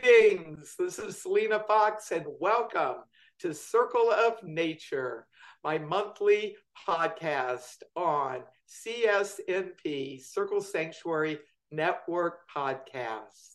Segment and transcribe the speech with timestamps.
[0.00, 0.74] Greetings.
[0.78, 2.96] This is Selena Fox, and welcome
[3.38, 5.26] to Circle of Nature,
[5.64, 11.38] my monthly podcast on CSNP, Circle Sanctuary
[11.70, 13.54] Network podcast.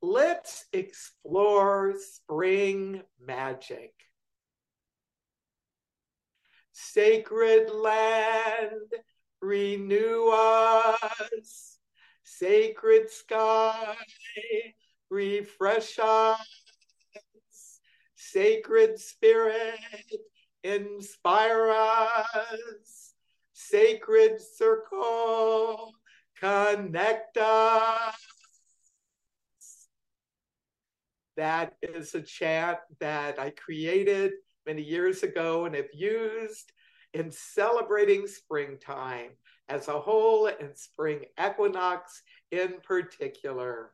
[0.00, 3.92] Let's explore spring magic.
[6.72, 8.94] Sacred land,
[9.40, 11.78] renew us.
[12.24, 13.96] Sacred sky,
[15.12, 16.40] refresh us.
[18.16, 19.78] Sacred Spirit,
[20.64, 23.12] inspire us.
[23.52, 25.92] Sacred Circle,
[26.40, 28.16] connect us.
[31.36, 34.32] That is a chant that I created
[34.66, 36.72] many years ago and have used
[37.12, 39.32] in celebrating springtime
[39.68, 43.92] as a whole and spring equinox in particular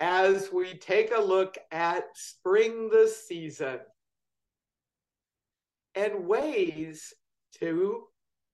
[0.00, 3.80] as we take a look at spring the season
[5.94, 7.12] and ways
[7.58, 8.04] to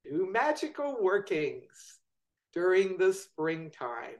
[0.05, 1.99] do magical workings
[2.53, 4.17] during the springtime.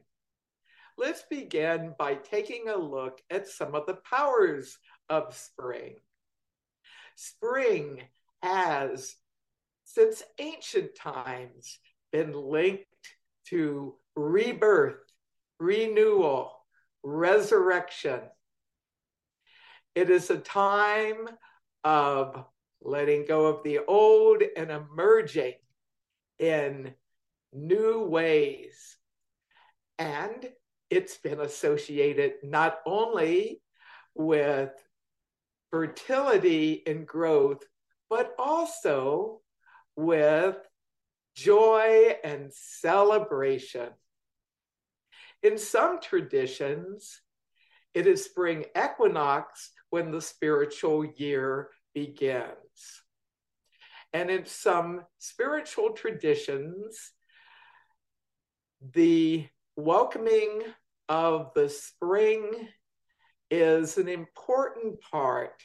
[0.97, 5.97] Let's begin by taking a look at some of the powers of spring.
[7.17, 8.03] Spring
[8.43, 9.17] has,
[9.85, 11.79] since ancient times,
[12.13, 12.85] been linked
[13.47, 15.01] to rebirth,
[15.59, 16.54] renewal,
[17.05, 18.21] resurrection.
[19.95, 21.29] It is a time
[21.85, 22.45] of
[22.83, 25.55] letting go of the old and emerging
[26.39, 26.95] in
[27.53, 28.97] new ways.
[29.99, 30.51] And
[30.91, 33.63] it's been associated not only
[34.15, 34.71] with
[35.71, 37.63] fertility and growth,
[38.11, 39.41] but also
[39.97, 40.57] with
[41.35, 43.89] joy and celebration.
[45.45, 47.21] In some traditions,
[47.93, 53.03] it is spring equinox when the spiritual year begins.
[54.15, 57.13] And in some spiritual traditions,
[58.95, 59.47] the
[59.77, 60.63] welcoming
[61.11, 62.69] of the spring
[63.51, 65.63] is an important part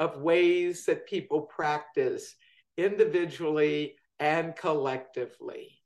[0.00, 2.34] of ways that people practice
[2.76, 5.79] individually and collectively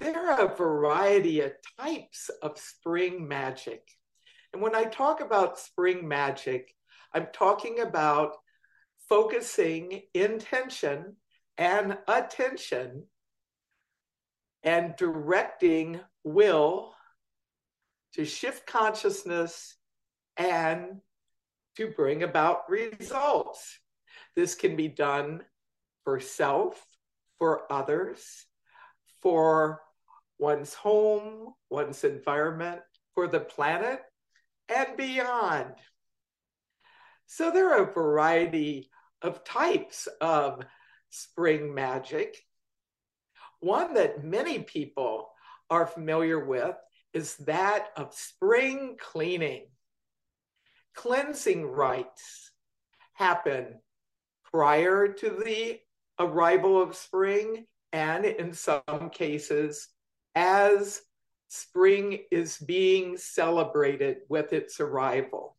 [0.00, 3.82] there are a variety of types of spring magic.
[4.52, 6.74] And when I talk about spring magic,
[7.14, 8.36] I'm talking about
[9.08, 11.16] focusing intention
[11.58, 13.04] and attention
[14.62, 16.94] and directing will
[18.14, 19.76] to shift consciousness
[20.36, 21.00] and
[21.76, 23.78] to bring about results.
[24.34, 25.42] This can be done
[26.04, 26.82] for self,
[27.38, 28.46] for others,
[29.22, 29.80] for
[30.40, 32.80] one's home, one's environment,
[33.14, 34.00] for the planet,
[34.74, 35.74] and beyond.
[37.26, 38.90] So there are a variety
[39.20, 40.64] of types of
[41.10, 42.38] spring magic.
[43.60, 45.28] One that many people
[45.68, 46.74] are familiar with
[47.12, 49.66] is that of spring cleaning.
[50.94, 52.50] Cleansing rites
[53.12, 53.80] happen
[54.50, 55.78] prior to the
[56.18, 59.88] arrival of spring and in some cases
[60.34, 61.00] as
[61.48, 65.56] spring is being celebrated with its arrival.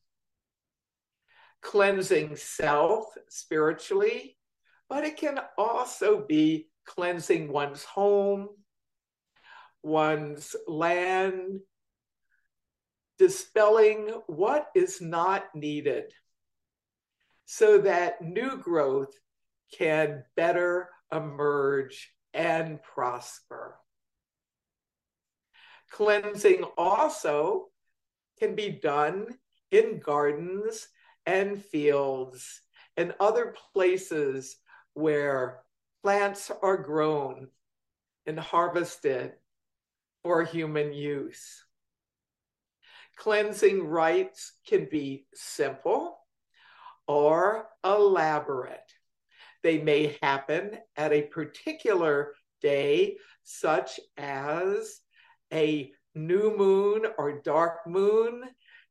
[1.62, 4.38] Cleansing self spiritually,
[4.90, 8.50] but it can also be cleansing one's home,
[9.84, 11.60] one's land,
[13.20, 16.12] dispelling what is not needed
[17.46, 19.14] so that new growth
[19.78, 23.78] can better emerge and prosper.
[25.92, 27.68] Cleansing also
[28.40, 29.38] can be done
[29.72, 30.88] in gardens
[31.26, 32.62] and fields
[32.98, 34.58] and other places
[34.94, 35.60] where
[36.02, 37.48] plants are grown
[38.26, 39.34] and harvested
[40.24, 41.66] for human use.
[43.18, 46.20] Cleansing rites can be simple
[47.08, 48.80] or elaborate.
[49.62, 55.02] They may happen at a particular day, such as
[55.54, 58.44] a new moon or dark moon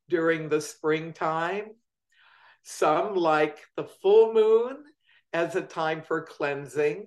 [0.08, 1.70] during the springtime.
[2.62, 4.84] Some like the full moon
[5.32, 7.06] as a time for cleansing.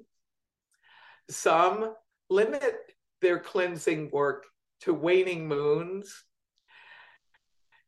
[1.29, 1.93] Some
[2.29, 2.75] limit
[3.21, 4.45] their cleansing work
[4.81, 6.23] to waning moons.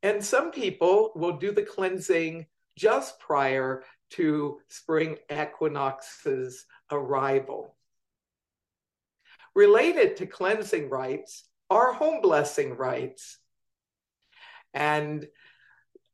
[0.03, 2.45] And some people will do the cleansing
[2.77, 7.75] just prior to spring equinox's arrival.
[9.55, 13.37] Related to cleansing rites are home blessing rites.
[14.73, 15.27] And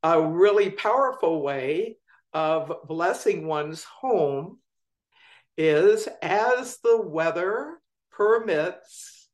[0.03, 1.97] a really powerful way
[2.33, 4.59] of blessing one's home
[5.57, 7.79] is as the weather
[8.11, 9.29] permits,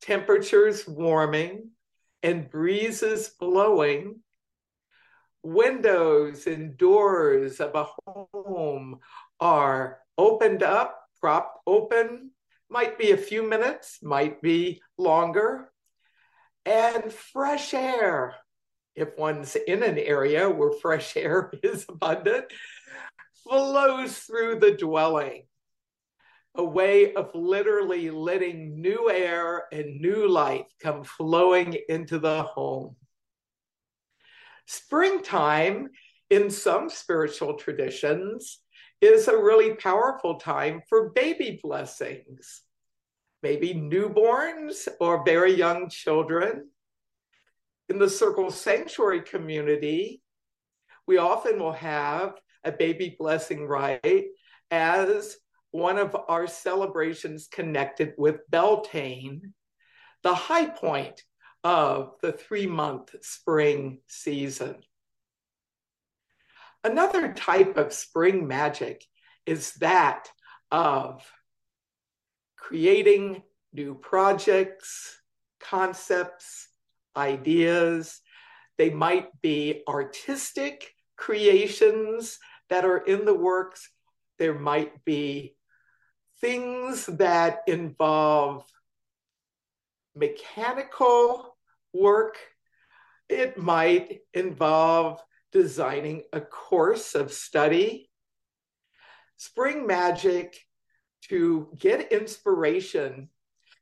[0.00, 1.70] temperatures warming,
[2.22, 4.20] and breezes blowing,
[5.42, 7.86] windows and doors of a
[8.34, 8.98] home
[9.40, 12.30] are opened up, propped open,
[12.70, 15.70] might be a few minutes, might be longer,
[16.64, 18.34] and fresh air.
[18.94, 22.46] If one's in an area where fresh air is abundant,
[23.44, 25.44] flows through the dwelling.
[26.54, 32.96] A way of literally letting new air and new life come flowing into the home.
[34.66, 35.90] Springtime,
[36.30, 38.60] in some spiritual traditions,
[39.00, 42.62] is a really powerful time for baby blessings.
[43.42, 46.70] Maybe newborns or very young children.
[47.88, 50.22] In the Circle Sanctuary community,
[51.06, 52.34] we often will have
[52.64, 54.26] a baby blessing rite
[54.70, 55.36] as
[55.70, 59.52] one of our celebrations connected with Beltane,
[60.22, 61.22] the high point
[61.62, 64.76] of the three month spring season.
[66.86, 69.04] Another type of spring magic
[69.44, 70.28] is that
[70.70, 71.20] of
[72.56, 73.42] creating
[73.72, 75.20] new projects,
[75.58, 76.68] concepts,
[77.16, 78.20] ideas.
[78.78, 82.38] They might be artistic creations
[82.70, 83.90] that are in the works.
[84.38, 85.56] There might be
[86.40, 88.64] things that involve
[90.14, 91.56] mechanical
[91.92, 92.38] work.
[93.28, 95.20] It might involve
[95.52, 98.10] designing a course of study.
[99.36, 100.58] Spring Magic
[101.28, 103.28] to get inspiration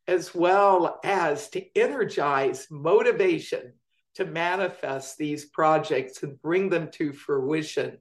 [0.07, 3.73] as well as to energize motivation
[4.15, 7.99] to manifest these projects and bring them to fruition.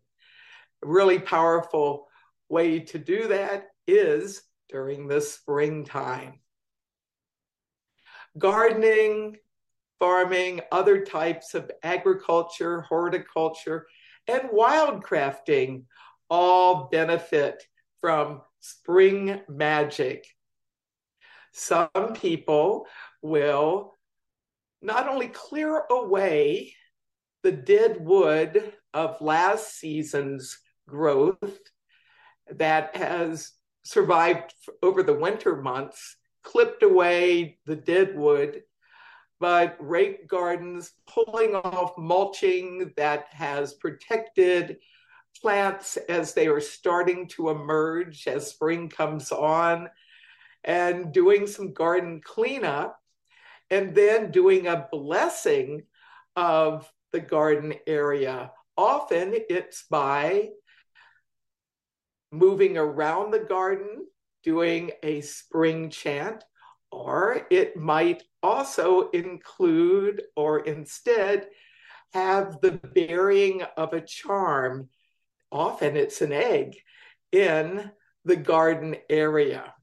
[0.83, 2.07] A really powerful
[2.50, 6.39] way to do that is during the springtime.
[8.38, 9.38] Gardening,
[10.04, 13.88] farming, other types of agriculture, horticulture,
[14.28, 15.86] and wildcrafting
[16.30, 17.64] all benefit
[18.02, 20.26] from spring magic.
[21.54, 22.86] Some people
[23.22, 23.98] will
[24.82, 26.76] not only clear away
[27.42, 31.62] the dead wood of last season's growth
[32.52, 33.54] that has
[33.86, 38.64] survived over the winter months, clipped away the dead wood
[39.44, 44.78] but rake gardens, pulling off mulching that has protected
[45.42, 49.90] plants as they are starting to emerge as spring comes on,
[50.63, 52.98] and doing some garden cleanup,
[53.69, 55.84] and then doing a blessing
[56.38, 58.50] of the garden area.
[58.78, 60.51] Often it's by
[62.31, 64.07] moving around the garden,
[64.42, 66.46] doing a spring chant,
[66.94, 71.48] or it might also include or instead
[72.13, 74.90] have the burying of a charm.
[75.51, 76.78] Often it's an egg
[77.31, 77.90] in
[78.25, 79.74] the garden area.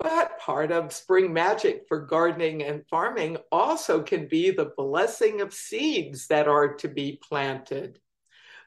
[0.00, 5.54] But part of spring magic for gardening and farming also can be the blessing of
[5.54, 8.00] seeds that are to be planted,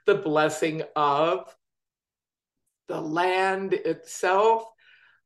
[0.06, 1.54] the blessing of
[2.88, 4.64] the land itself,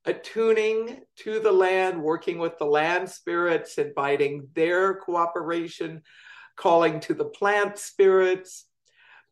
[0.07, 6.01] attuning to the land, working with the land spirits, inviting their cooperation,
[6.55, 8.65] calling to the plant spirits,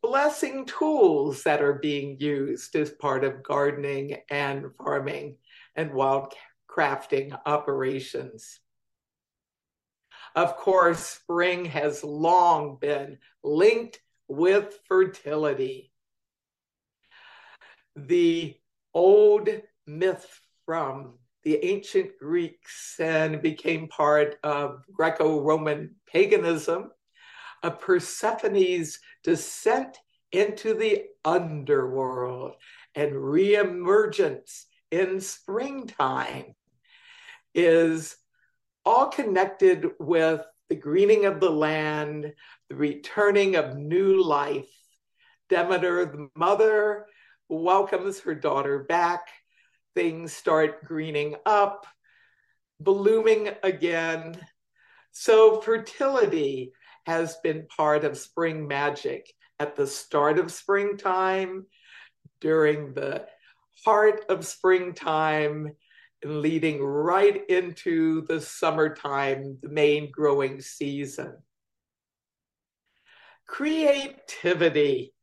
[0.02, 5.36] blessing tools that are being used as part of gardening and farming
[5.74, 6.34] and wild
[6.70, 8.60] crafting operations.
[10.34, 15.90] Of course, spring has long been linked with fertility.
[17.96, 18.54] The
[18.92, 19.48] old
[19.86, 26.90] myth from the ancient Greeks and became part of Greco Roman paganism,
[27.62, 29.96] of Persephone's descent
[30.32, 32.56] into the underworld
[32.96, 36.54] and reemergence in springtime
[37.54, 38.16] is
[38.84, 42.32] all connected with the greening of the land,
[42.68, 44.68] the returning of new life.
[45.48, 47.06] Demeter, the mother,
[47.48, 49.28] welcomes her daughter back
[49.96, 51.86] things start greening up,
[52.78, 54.38] blooming again.
[55.10, 56.72] So, fertility
[57.06, 61.66] has been part of spring magic at the start of springtime,
[62.40, 63.26] during the
[63.84, 65.72] heart of springtime,
[66.22, 71.36] and leading right into the summertime, the main growing season.
[73.46, 75.14] Creativity.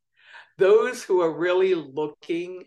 [0.58, 2.66] Those who are really looking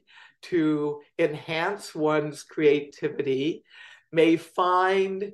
[0.51, 3.65] to enhance one's creativity
[4.13, 5.33] may find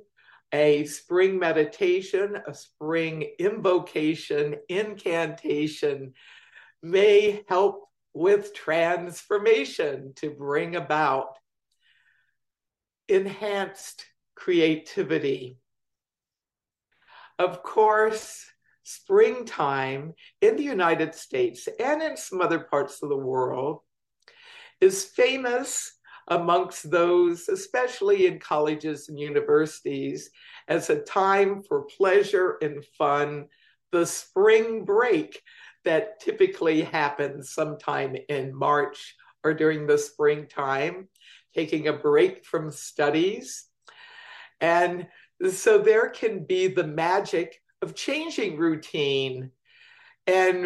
[0.53, 6.13] a spring meditation, a spring invocation, incantation
[6.81, 11.37] may help with transformation to bring about
[13.07, 14.05] enhanced
[14.35, 15.57] creativity.
[17.39, 18.45] Of course,
[18.83, 23.79] springtime in the United States and in some other parts of the world
[24.81, 30.29] is famous amongst those, especially in colleges and universities,
[30.67, 33.47] as a time for pleasure and fun.
[33.91, 35.41] The spring break
[35.85, 41.09] that typically happens sometime in March or during the springtime,
[41.53, 43.65] taking a break from studies.
[44.61, 45.07] And
[45.51, 49.51] so there can be the magic of changing routine
[50.25, 50.63] and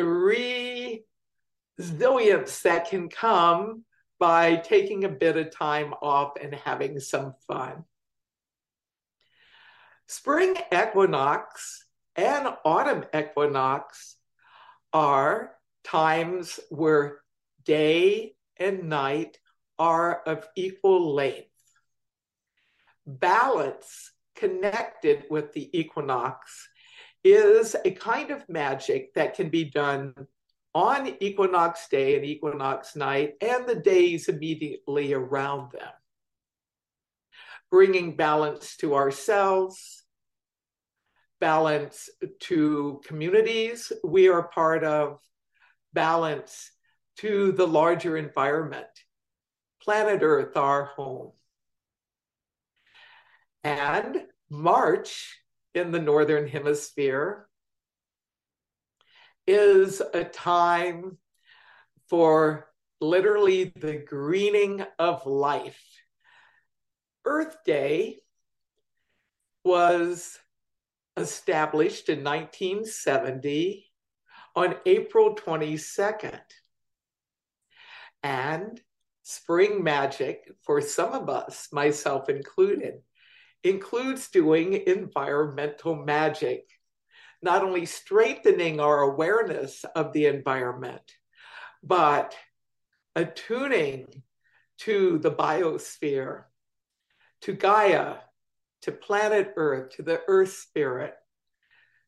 [1.79, 3.83] resilience that can come
[4.19, 7.83] by taking a bit of time off and having some fun.
[10.07, 14.15] Spring equinox and autumn equinox
[14.93, 15.51] are
[15.83, 17.19] times where
[17.63, 19.37] day and night
[19.77, 21.47] are of equal length.
[23.05, 26.67] Balance connected with the equinox
[27.23, 30.13] is a kind of magic that can be done
[30.77, 35.89] on equinox day and equinox night and the days immediately around them.
[37.71, 40.03] Bringing balance to ourselves,
[41.39, 45.17] balance to communities we are part of,
[45.93, 46.71] balance
[47.17, 48.85] to the larger environment,
[49.81, 51.31] planet Earth, our home.
[53.63, 55.41] And March
[55.73, 57.46] in the Northern Hemisphere
[59.47, 61.17] is a time
[62.09, 62.67] for
[62.99, 65.81] literally the greening of life.
[67.25, 68.19] Earth Day
[69.63, 70.37] was
[71.17, 73.85] established in 1970
[74.55, 76.39] on April 22nd.
[78.23, 78.81] And
[79.23, 82.95] spring magic, for some of us, myself included,
[83.63, 86.63] includes doing environmental magic
[87.41, 91.03] not only strengthening our awareness of the environment,
[91.83, 92.35] but
[93.15, 94.23] attuning
[94.79, 96.43] to the biosphere,
[97.41, 98.15] to Gaia,
[98.81, 101.15] to planet Earth, to the Earth Spirit,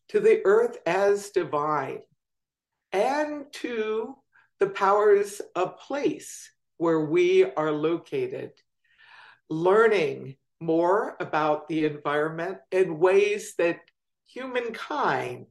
[0.09, 2.01] to the Earth as divine,
[2.91, 4.15] and to
[4.59, 8.51] the powers of place where we are located,
[9.49, 13.79] learning more about the environment in ways that
[14.33, 15.47] humankind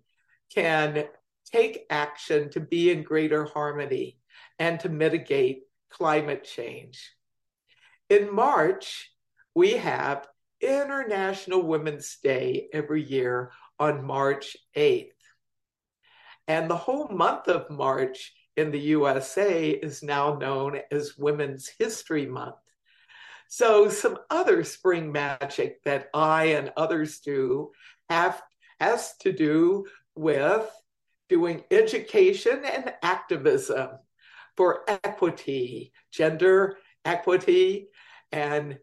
[0.54, 1.04] can
[1.52, 4.18] take action to be in greater harmony
[4.58, 7.12] and to mitigate climate change.
[8.08, 9.11] In March,
[9.54, 10.26] we have
[10.61, 15.11] International Women's Day every year on March 8th.
[16.47, 22.26] And the whole month of March in the USA is now known as Women's History
[22.26, 22.56] Month.
[23.49, 27.73] So, some other spring magic that I and others do
[28.11, 28.42] have
[28.80, 30.68] has to do with
[31.28, 33.90] doing education and activism
[34.56, 37.88] for equity, gender equity,
[38.32, 38.78] and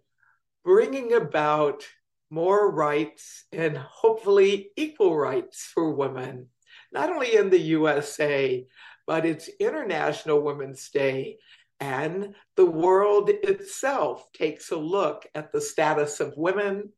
[0.63, 1.83] bringing about
[2.29, 6.47] more rights and hopefully equal rights for women,
[6.91, 8.65] not only in the USA,
[9.05, 11.37] but it's International Women's Day.
[11.79, 16.91] And the world itself takes a look at the status of women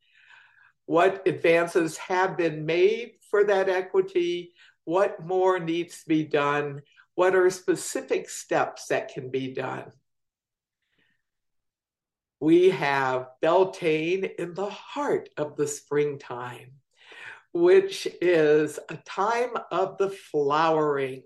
[0.87, 4.53] what advances have been made for that equity,
[4.85, 6.81] what more needs to be done,
[7.13, 9.91] what are specific steps that can be done.
[12.39, 16.71] We have Beltane in the heart of the springtime,
[17.51, 21.23] which is a time of the flowering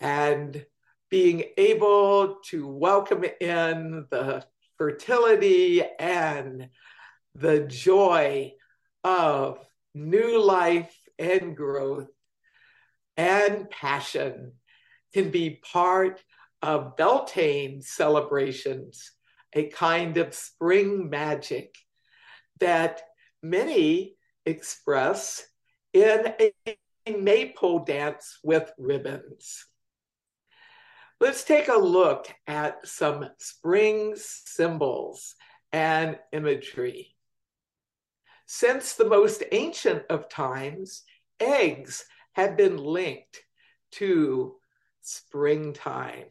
[0.00, 0.64] and
[1.10, 4.46] being able to welcome in the
[4.78, 6.70] fertility and
[7.38, 8.52] the joy
[9.04, 9.58] of
[9.94, 12.08] new life and growth
[13.16, 14.52] and passion
[15.12, 16.22] can be part
[16.62, 19.12] of Beltane celebrations,
[19.52, 21.74] a kind of spring magic
[22.60, 23.02] that
[23.42, 24.16] many
[24.46, 25.46] express
[25.92, 29.66] in a maypole dance with ribbons.
[31.20, 35.34] Let's take a look at some spring symbols
[35.72, 37.15] and imagery.
[38.46, 41.02] Since the most ancient of times,
[41.40, 43.42] eggs have been linked
[43.92, 44.54] to
[45.00, 46.26] springtime.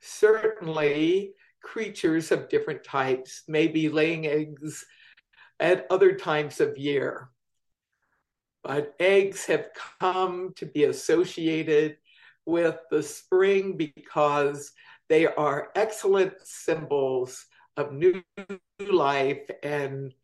[0.00, 4.84] Certainly, creatures of different types may be laying eggs
[5.58, 7.30] at other times of year.
[8.62, 11.96] But eggs have come to be associated
[12.46, 14.72] with the spring because
[15.08, 17.44] they are excellent symbols
[17.76, 18.22] of new
[18.78, 20.14] life and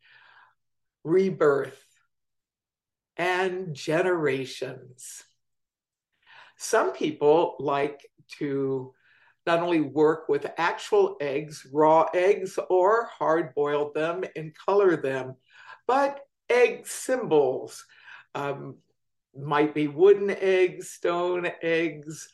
[1.09, 1.83] rebirth
[3.17, 5.23] and generations.
[6.57, 8.05] Some people like
[8.37, 8.93] to
[9.45, 15.35] not only work with actual eggs, raw eggs, or hard boil them and color them,
[15.87, 17.85] but egg symbols.
[18.35, 18.77] Um,
[19.35, 22.29] might be wooden eggs, stone eggs,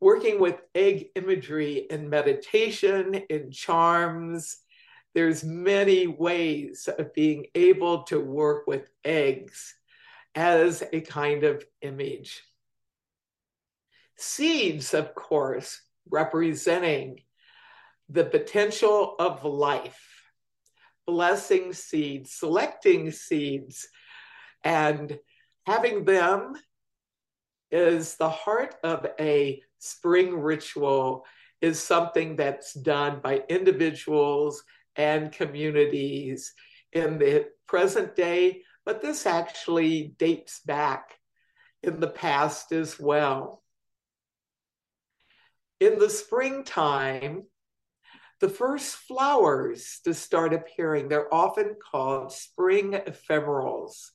[0.00, 4.58] working with egg imagery in meditation, in charms.
[5.18, 9.74] There's many ways of being able to work with eggs
[10.36, 12.40] as a kind of image.
[14.16, 17.22] Seeds, of course, representing
[18.08, 20.22] the potential of life,
[21.04, 23.88] blessing seeds, selecting seeds,
[24.62, 25.18] and
[25.66, 26.54] having them
[27.72, 31.26] is the heart of a spring ritual
[31.60, 34.62] is something that's done by individuals
[34.98, 36.52] and communities
[36.92, 41.16] in the present day, but this actually dates back
[41.82, 43.62] in the past as well
[45.80, 47.44] in the springtime,
[48.40, 54.10] the first flowers to start appearing, they're often called spring ephemerals.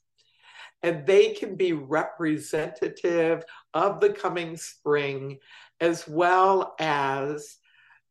[0.82, 5.40] And they can be representative of the coming spring,
[5.80, 7.58] as well as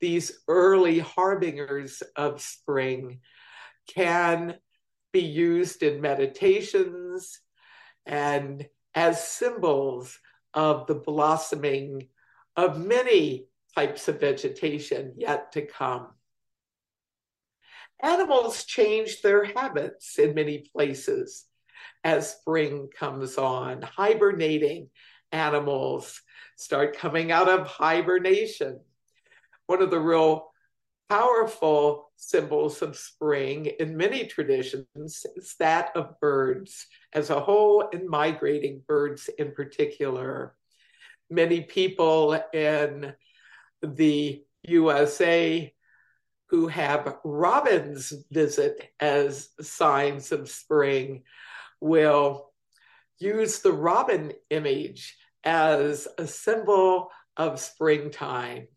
[0.02, 3.20] these early harbingers of spring
[3.86, 4.56] can
[5.12, 7.38] be used in meditations
[8.04, 8.66] and
[8.96, 10.18] as symbols
[10.54, 12.08] of the blossoming
[12.56, 13.46] of many
[13.76, 16.08] types of vegetation yet to come.
[18.02, 21.44] Animals change their habits in many places
[22.02, 23.82] as spring comes on.
[23.82, 24.90] Hibernating
[25.30, 26.20] animals
[26.56, 28.80] start coming out of hibernation.
[29.66, 30.50] One of the real
[31.08, 38.08] powerful symbols of spring in many traditions is that of birds as a whole and
[38.08, 40.54] migrating birds in particular
[41.32, 43.12] many people in
[43.82, 45.74] the USA
[46.48, 51.22] who have robins visit as signs of spring
[51.80, 52.52] will
[53.18, 58.68] use the robin image as a symbol of springtime.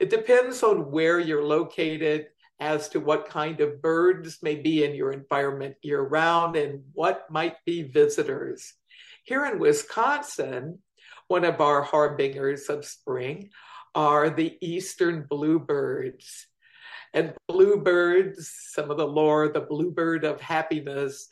[0.00, 4.94] It depends on where you're located as to what kind of birds may be in
[4.94, 8.72] your environment year round and what might be visitors.
[9.24, 10.78] Here in Wisconsin,
[11.28, 13.50] one of our harbingers of spring
[13.94, 16.46] are the eastern bluebirds.
[17.12, 21.28] And bluebirds, some of the lore, the bluebird of happiness,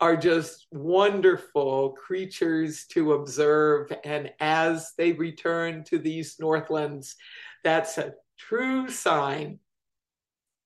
[0.00, 3.92] are just wonderful creatures to observe.
[4.04, 7.16] And as they return to these Northlands,
[7.64, 9.58] that's a true sign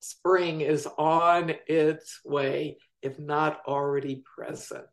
[0.00, 4.86] spring is on its way, if not already present.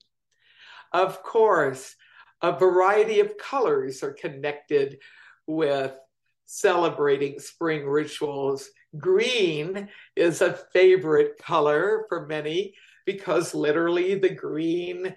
[0.94, 1.96] Of course,
[2.42, 5.00] a variety of colors are connected
[5.48, 5.98] with
[6.46, 8.70] celebrating spring rituals.
[8.98, 12.76] Green is a favorite color for many
[13.08, 15.16] because literally the green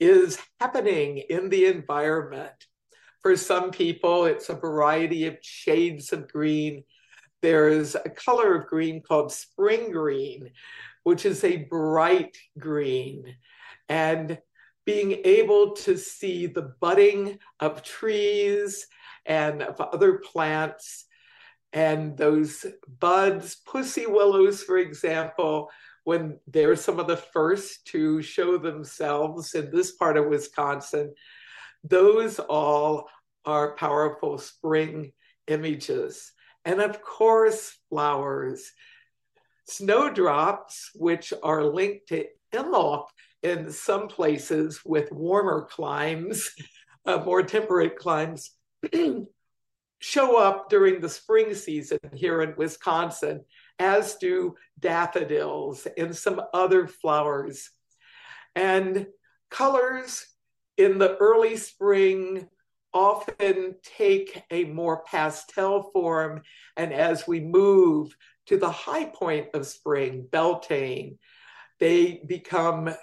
[0.00, 2.54] is happening in the environment.
[3.20, 6.84] For some people, it's a variety of shades of green.
[7.42, 10.50] There's a color of green called spring green,
[11.04, 13.36] which is a bright green.
[13.90, 14.38] And
[14.86, 18.86] being able to see the budding of trees
[19.26, 21.04] and of other plants
[21.74, 22.64] and those
[22.98, 25.68] buds, pussy willows, for example,
[26.08, 31.12] when they're some of the first to show themselves in this part of Wisconsin,
[31.84, 33.10] those all
[33.44, 35.12] are powerful spring
[35.48, 36.32] images.
[36.64, 38.72] And of course, flowers.
[39.66, 43.08] Snowdrops, which are linked to Imbolc,
[43.42, 46.50] in some places with warmer climes,
[47.04, 48.52] uh, more temperate climes,
[50.00, 53.44] show up during the spring season here in Wisconsin,
[53.78, 57.70] as do daffodils and some other flowers.
[58.54, 59.06] And
[59.50, 60.26] colors
[60.76, 62.48] in the early spring
[62.92, 66.42] often take a more pastel form.
[66.76, 71.18] And as we move to the high point of spring, Beltane,
[71.78, 72.94] they become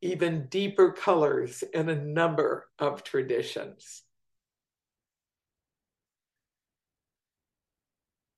[0.00, 4.02] even deeper colors in a number of traditions.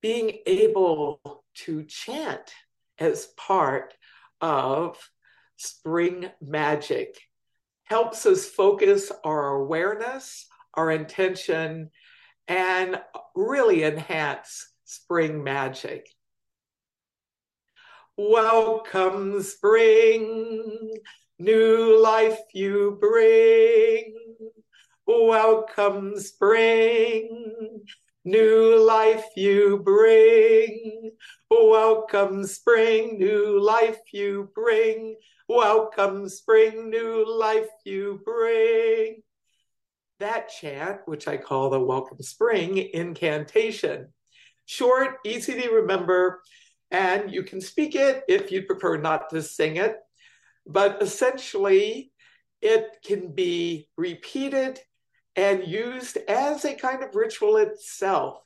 [0.02, 1.20] Being able
[1.64, 2.52] to chant
[2.98, 3.94] as part
[4.40, 4.98] of
[5.56, 7.20] spring magic
[7.84, 11.90] helps us focus our awareness, our intention,
[12.48, 13.00] and
[13.36, 16.08] really enhance spring magic.
[18.16, 20.90] Welcome, spring,
[21.38, 24.14] new life you bring.
[25.06, 27.84] Welcome, spring,
[28.24, 31.10] new life you bring.
[31.50, 35.16] Welcome, spring, new life you bring.
[35.48, 39.22] Welcome, spring, new life you bring.
[40.20, 44.12] That chant, which I call the Welcome Spring incantation.
[44.66, 46.42] Short, easy to remember,
[46.92, 49.96] and you can speak it if you prefer not to sing it.
[50.64, 52.12] But essentially,
[52.60, 54.78] it can be repeated
[55.36, 58.38] and used as a kind of ritual itself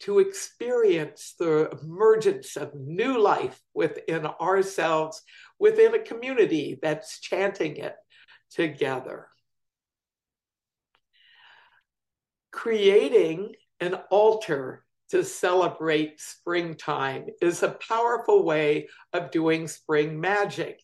[0.00, 5.22] to experience the emergence of new life within ourselves,
[5.60, 7.94] within a community that's chanting it
[8.50, 9.28] together.
[12.50, 20.80] Creating an altar to celebrate springtime is a powerful way of doing spring magic.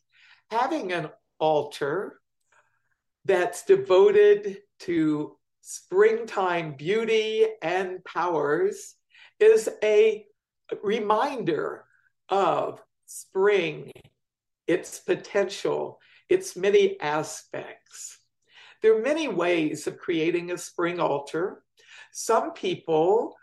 [0.50, 1.08] Having an
[1.40, 2.20] altar
[3.24, 5.37] that's devoted to
[5.68, 8.94] springtime beauty and powers
[9.38, 10.24] is a
[10.82, 11.84] reminder
[12.30, 13.92] of spring,
[14.66, 16.00] its potential,
[16.30, 18.18] its many aspects.
[18.80, 21.62] There are many ways of creating a spring altar.
[22.12, 23.36] Some people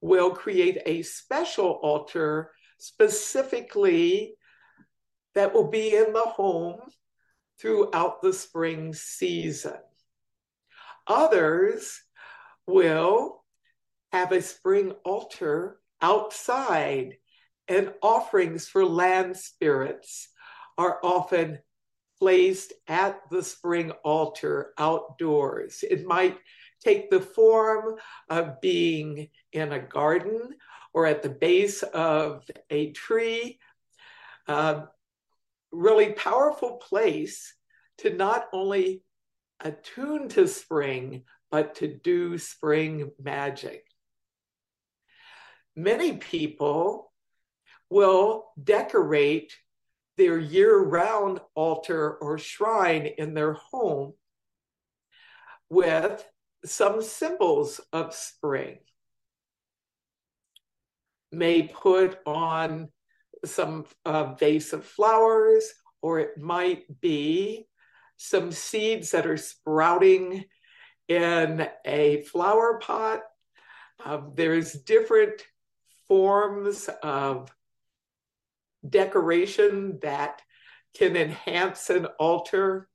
[0.00, 4.36] will create a special altar specifically
[5.34, 6.78] that will be in the home
[7.58, 9.80] throughout the spring season.
[11.06, 12.00] Others
[12.66, 13.44] will
[14.12, 17.16] have a spring altar outside,
[17.68, 20.28] and offerings for land spirits
[20.76, 21.58] are often
[22.18, 25.82] placed at the spring altar outdoors.
[25.88, 26.38] It might
[26.84, 27.96] take the form
[28.28, 30.50] of being in a garden
[30.92, 33.58] or at the base of a tree.
[34.46, 34.82] Uh,
[35.70, 37.54] really powerful place
[37.98, 39.02] to not only
[39.62, 43.84] attune to spring, but to do spring magic.
[45.74, 47.12] Many people
[47.88, 49.52] will decorate
[50.16, 54.12] their year round altar or shrine in their home
[55.70, 56.24] with
[56.64, 58.78] some symbols of spring.
[61.30, 62.90] May put on
[63.44, 65.64] some uh, vase of flowers,
[66.02, 67.66] or it might be
[68.16, 70.44] some seeds that are sprouting
[71.08, 73.20] in a flower pot.
[74.04, 75.42] Um, there's different
[76.08, 77.50] forms of
[78.88, 80.42] decoration that
[80.96, 82.88] can enhance an altar.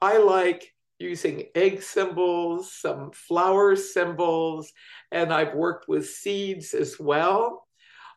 [0.00, 4.72] I like using egg symbols, some flower symbols,
[5.10, 7.66] and I've worked with seeds as well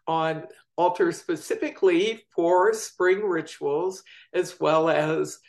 [0.08, 0.44] on
[0.78, 5.40] altars specifically for spring rituals, as well as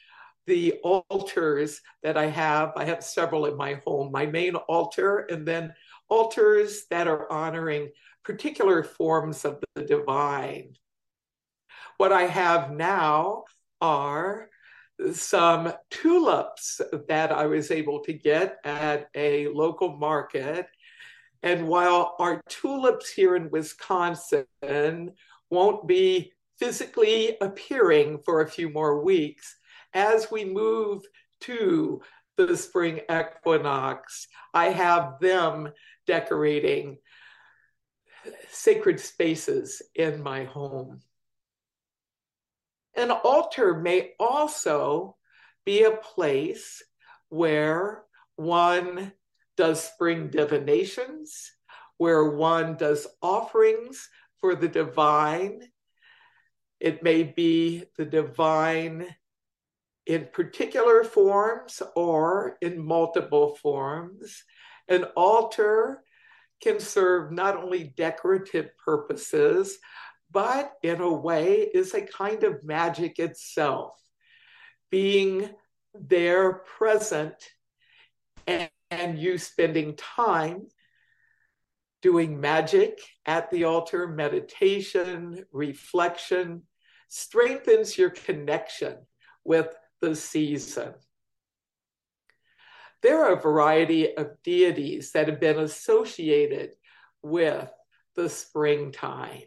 [0.47, 2.73] the altars that I have.
[2.77, 5.75] I have several in my home, my main altar, and then
[6.09, 7.91] altars that are honoring
[8.25, 10.75] particular forms of the divine.
[11.97, 13.45] What I have now
[13.81, 14.49] are
[15.13, 20.67] some tulips that I was able to get at a local market.
[21.43, 24.47] And while our tulips here in Wisconsin
[25.51, 29.57] won't be physically appearing for a few more weeks,
[29.97, 31.03] as we move
[31.41, 32.03] to
[32.37, 35.73] the spring equinox, I have them
[36.07, 36.99] decorating
[38.51, 41.01] sacred spaces in my home.
[42.95, 45.17] An altar may also
[45.65, 46.83] be a place
[47.31, 48.05] where
[48.37, 49.13] one
[49.57, 51.53] does spring divinations,
[51.97, 54.09] where one does offerings
[54.41, 55.63] for the divine.
[56.81, 59.07] It may be the divine
[60.07, 64.45] in particular forms or in multiple forms.
[64.89, 66.03] An altar
[66.63, 69.79] can serve not only decorative purposes,
[70.31, 74.01] but in a way is a kind of magic itself,
[74.91, 75.51] being
[75.95, 77.35] there present
[78.47, 80.67] and, and you spending time
[82.03, 86.63] doing magic at the altar, meditation, reflection,
[87.09, 88.97] strengthens your connection
[89.45, 89.69] with
[90.01, 90.95] the season.
[93.03, 96.71] There are a variety of deities that have been associated
[97.23, 97.71] with
[98.15, 99.43] the springtime.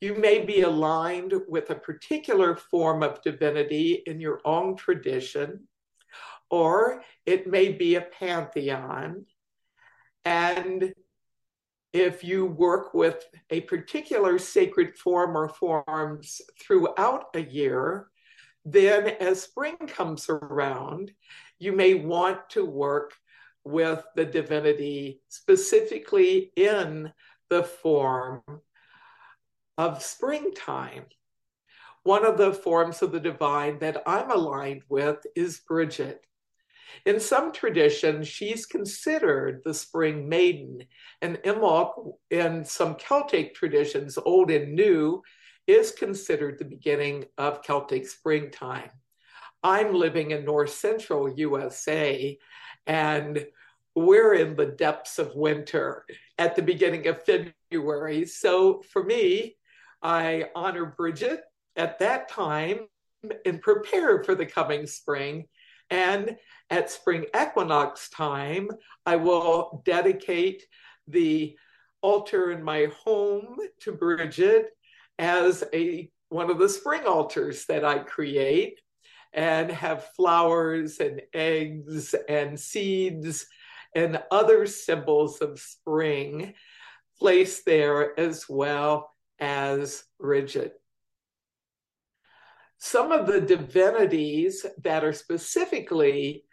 [0.00, 5.66] You may be aligned with a particular form of divinity in your own tradition,
[6.50, 9.26] or it may be a pantheon.
[10.24, 10.94] And
[11.92, 18.08] if you work with a particular sacred form or forms throughout a year,
[18.72, 21.12] then as spring comes around,
[21.58, 23.14] you may want to work
[23.64, 27.12] with the divinity specifically in
[27.50, 28.42] the form
[29.76, 31.04] of springtime.
[32.02, 36.24] One of the forms of the divine that I'm aligned with is Bridget.
[37.04, 40.84] In some traditions, she's considered the spring maiden,
[41.20, 45.22] and Imbolc, in some Celtic traditions, old and new,
[45.68, 48.90] is considered the beginning of Celtic springtime.
[49.62, 52.38] I'm living in north central USA,
[52.86, 53.46] and
[53.94, 56.06] we're in the depths of winter
[56.38, 58.24] at the beginning of February.
[58.24, 59.56] So for me,
[60.02, 61.42] I honor Bridget
[61.76, 62.86] at that time
[63.44, 65.48] and prepare for the coming spring.
[65.90, 66.36] And
[66.70, 68.70] at spring equinox time,
[69.04, 70.62] I will dedicate
[71.08, 71.56] the
[72.00, 74.70] altar in my home to Bridget
[75.18, 78.80] as a one of the spring altars that I create
[79.32, 83.46] and have flowers and eggs and seeds
[83.94, 86.54] and other symbols of spring
[87.18, 90.74] placed there as well as Bridget.
[92.78, 96.44] Some of the divinities that are specifically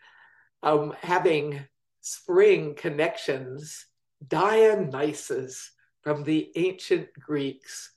[0.64, 1.66] um, having
[2.02, 3.86] spring connections,
[4.28, 7.95] Dionysus from the ancient Greeks,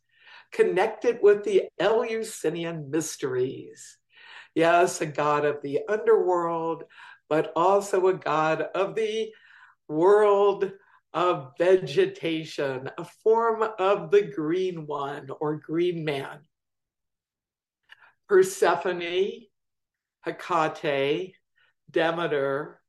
[0.53, 3.99] connected with the Eleusinian mysteries.
[4.55, 6.85] Yes, a god of the underworld,
[7.29, 9.33] but also a god of the
[9.89, 10.73] world
[11.13, 16.41] of vegetation, a form of the green one or green man.
[18.29, 19.47] Persephone,
[20.27, 21.35] Hecate,
[21.91, 22.81] Demeter,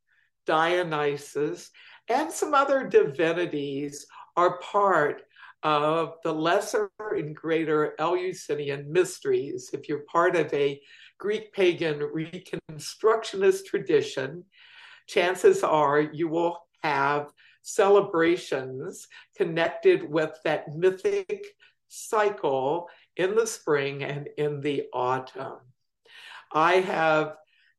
[0.45, 1.69] Dionysus,
[2.08, 5.22] and some other divinities are part
[5.63, 9.72] of the lesser and greater Eleusinian mysteries.
[9.74, 10.82] If you're part of a
[11.17, 14.45] Greek pagan reconstructionist tradition,
[15.08, 21.45] chances are you will have celebrations connected with that mythic
[21.89, 25.60] cycle in the spring and in the autumn.
[26.54, 27.36] I have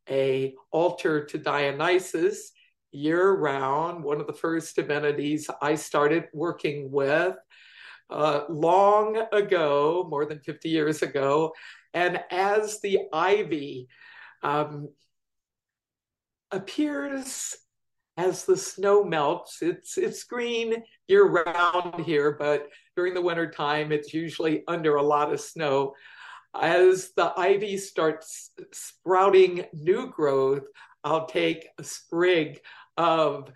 [0.08, 2.52] a altar to Dionysus
[2.92, 7.36] year round, one of the first divinities I started working with
[8.10, 11.52] uh, long ago, more than 50 years ago.
[11.94, 13.88] And as the ivy
[14.42, 14.88] um,
[16.50, 17.56] appears
[18.16, 23.92] as the snow melts, it's it's green year round here, but during the winter time,
[23.92, 25.94] it's usually under a lot of snow.
[26.54, 30.64] As the ivy starts sprouting new growth,
[31.04, 32.60] I'll take a sprig
[32.96, 33.50] of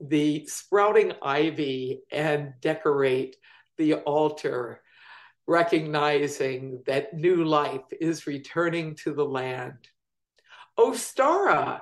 [0.00, 3.36] the sprouting ivy and decorate
[3.80, 4.82] the altar,
[5.46, 9.88] recognizing that new life is returning to the land.
[10.78, 11.80] Ostara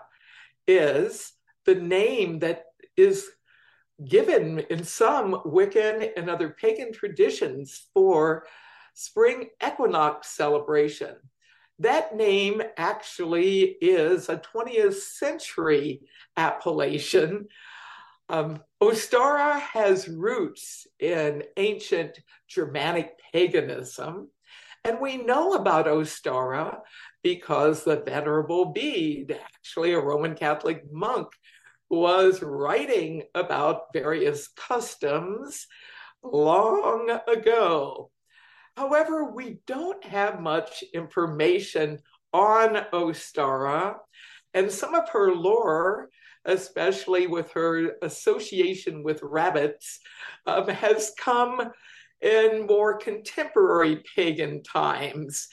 [0.68, 1.32] is
[1.66, 3.28] the name that is
[4.08, 8.46] given in some Wiccan and other pagan traditions for
[8.94, 11.16] spring equinox celebration.
[11.80, 16.02] That name actually is a 20th century
[16.36, 17.48] appellation.
[18.28, 24.30] Um, Ostara has roots in ancient Germanic paganism.
[24.84, 26.78] And we know about Ostara
[27.22, 31.28] because the Venerable Bede, actually a Roman Catholic monk,
[31.90, 35.66] was writing about various customs
[36.22, 38.10] long ago.
[38.76, 41.98] However, we don't have much information
[42.32, 43.96] on Ostara,
[44.54, 46.10] and some of her lore,
[46.44, 50.00] especially with her association with rabbits,
[50.46, 51.70] um, has come
[52.20, 55.48] in more contemporary pagan times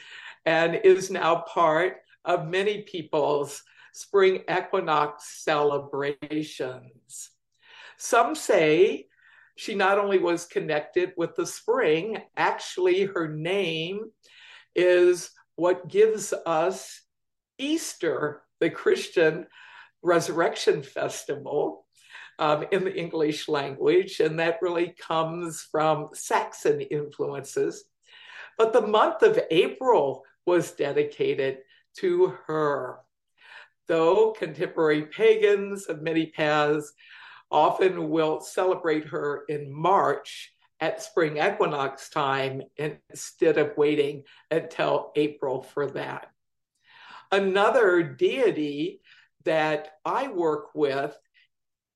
[0.45, 7.31] and is now part of many people's spring equinox celebrations.
[7.97, 9.07] Some say
[9.55, 14.11] she not only was connected with the spring, actually, her name
[14.75, 17.01] is what gives us
[17.57, 19.47] Easter, the Christian
[20.05, 21.85] resurrection festival.
[22.39, 27.85] um, in the English language, and that really comes from Saxon influences.
[28.57, 31.59] But the month of April was dedicated
[31.97, 32.99] to her.
[33.87, 36.91] Though contemporary pagans of many paths
[37.51, 45.61] often will celebrate her in March at spring equinox time instead of waiting until April
[45.61, 46.27] for that.
[47.31, 48.99] Another deity
[49.45, 51.17] that I work with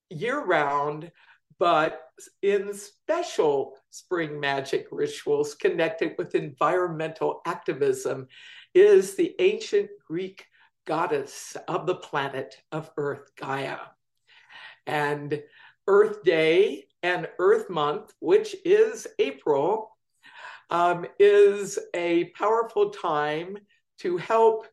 [0.09, 1.11] year round,
[1.59, 2.01] but
[2.41, 8.27] in special spring magic rituals connected with environmental activism,
[8.73, 10.45] is the ancient Greek
[10.85, 13.77] goddess of the planet of Earth, Gaia.
[14.87, 15.41] And
[15.87, 19.97] Earth Day and Earth Month, which is April,
[20.69, 23.57] um, is a powerful time
[23.99, 24.67] to help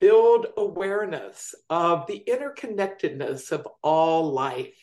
[0.00, 4.74] build awareness of the interconnectedness of all life.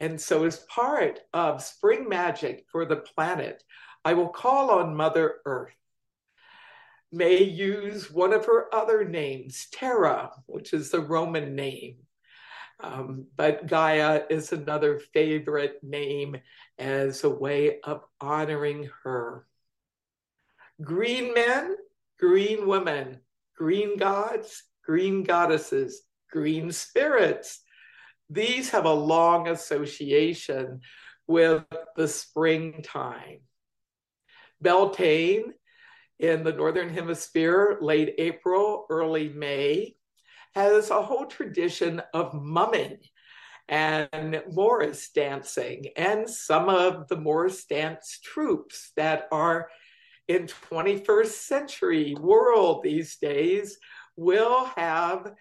[0.00, 3.62] And so, as part of spring magic for the planet,
[4.04, 5.74] I will call on Mother Earth.
[7.10, 11.96] May use one of her other names, Terra, which is the Roman name.
[12.80, 16.36] Um, but Gaia is another favorite name
[16.78, 19.46] as a way of honoring her.
[20.80, 21.74] Green men,
[22.20, 23.18] green women,
[23.58, 27.60] green gods, green goddesses, green spirits.
[28.30, 30.80] These have a long association
[31.26, 31.64] with
[31.96, 33.40] the springtime.
[34.60, 35.52] Beltane
[36.20, 39.96] in the Northern Hemisphere, late April, early May,
[40.54, 42.98] has a whole tradition of mumming
[43.68, 49.68] and Morris dancing, and some of the Morris dance troupes that are
[50.28, 53.78] in 21st century world these days
[54.16, 55.32] will have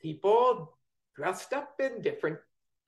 [0.00, 0.76] people
[1.16, 2.38] dressed up in different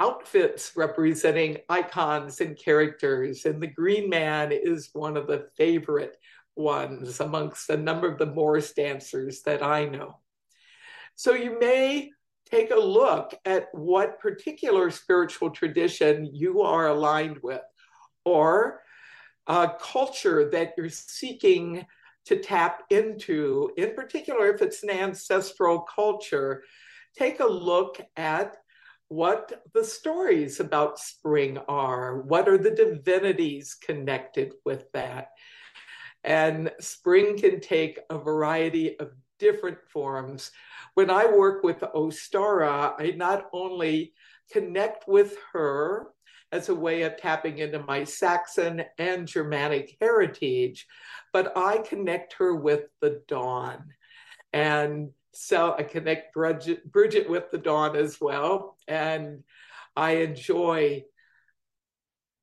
[0.00, 6.16] outfits representing icons and characters and the green man is one of the favorite
[6.56, 10.18] ones amongst a number of the morris dancers that i know.
[11.14, 12.10] So you may
[12.50, 17.62] take a look at what particular spiritual tradition you are aligned with
[18.24, 18.81] or
[19.46, 21.84] uh, culture that you're seeking
[22.26, 26.62] to tap into, in particular, if it's an ancestral culture,
[27.18, 28.56] take a look at
[29.08, 32.22] what the stories about spring are.
[32.22, 35.28] What are the divinities connected with that?
[36.24, 40.52] And spring can take a variety of different forms.
[40.94, 44.14] When I work with Ostara, I not only
[44.52, 46.06] connect with her
[46.52, 50.86] as a way of tapping into my Saxon and Germanic heritage,
[51.32, 53.86] but I connect her with the dawn.
[54.52, 58.76] And so I connect Bridget, Bridget with the dawn as well.
[58.86, 59.44] And
[59.96, 61.04] I enjoy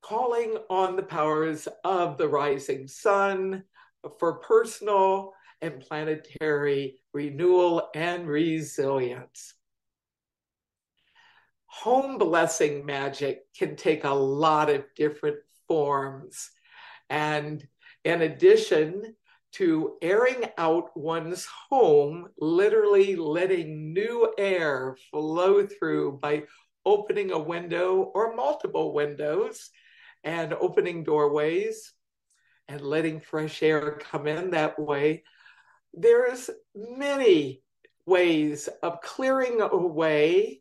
[0.02, 3.62] calling on the powers of the rising sun
[4.18, 9.54] for personal and planetary renewal and resilience
[11.70, 15.36] home blessing magic can take a lot of different
[15.68, 16.50] forms.
[17.08, 17.66] And
[18.04, 19.14] in addition
[19.52, 26.44] to airing out one's home, literally letting new air flow through by
[26.84, 29.70] opening a window or multiple windows
[30.24, 31.92] and opening doorways
[32.68, 35.22] and letting fresh air come in that way
[35.92, 37.62] there's many
[38.06, 40.59] ways of clearing away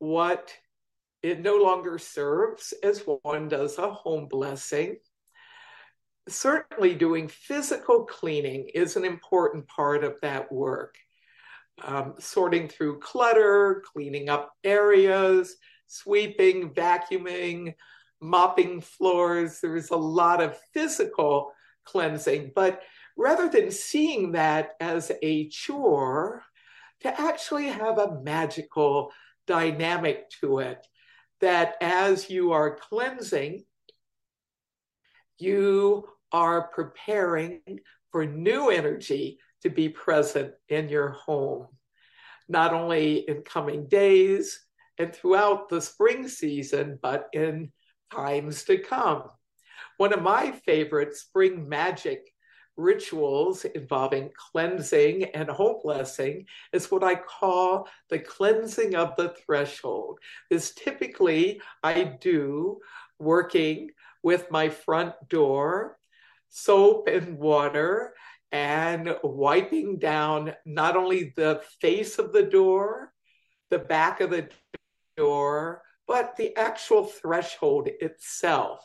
[0.00, 0.52] what
[1.22, 4.96] it no longer serves as one does a home blessing.
[6.28, 10.96] Certainly, doing physical cleaning is an important part of that work.
[11.82, 17.74] Um, sorting through clutter, cleaning up areas, sweeping, vacuuming,
[18.20, 19.60] mopping floors.
[19.60, 21.52] There's a lot of physical
[21.84, 22.82] cleansing, but
[23.16, 26.42] rather than seeing that as a chore,
[27.00, 29.10] to actually have a magical
[29.50, 30.86] dynamic to it
[31.40, 33.64] that as you are cleansing,
[35.38, 37.60] you are preparing
[38.12, 41.66] for new energy to be present in your home,
[42.48, 44.60] not only in coming days
[44.98, 47.72] and throughout the spring season, but in
[48.14, 49.24] times to come.
[49.96, 52.32] One of my favorite spring magic
[52.80, 60.18] rituals involving cleansing and home blessing is what I call the cleansing of the threshold.
[60.48, 62.80] This typically I do
[63.18, 63.90] working
[64.22, 65.98] with my front door,
[66.48, 68.14] soap and water,
[68.52, 73.12] and wiping down not only the face of the door,
[73.70, 74.48] the back of the
[75.16, 78.84] door, but the actual threshold itself.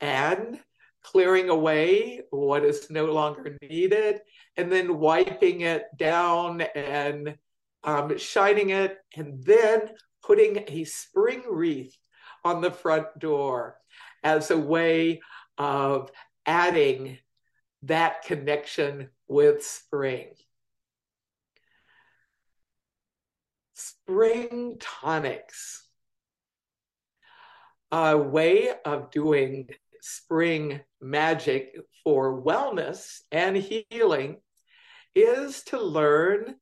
[0.00, 0.60] And
[1.06, 4.20] clearing away what is no longer needed,
[4.56, 7.36] and then wiping it down and
[7.84, 9.90] um, shining it, and then
[10.24, 11.96] putting a spring wreath
[12.44, 13.76] on the front door
[14.24, 15.20] as a way
[15.58, 16.10] of
[16.44, 17.18] adding
[17.82, 20.30] that connection with spring.
[23.74, 25.86] Spring tonics,
[27.92, 29.68] a way of doing
[30.00, 34.36] spring magic for wellness and healing
[35.14, 36.56] is to learn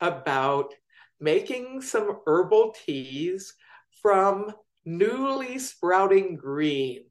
[0.00, 0.74] about
[1.20, 3.54] making some herbal teas
[4.02, 4.52] from
[4.84, 7.06] newly sprouting greens.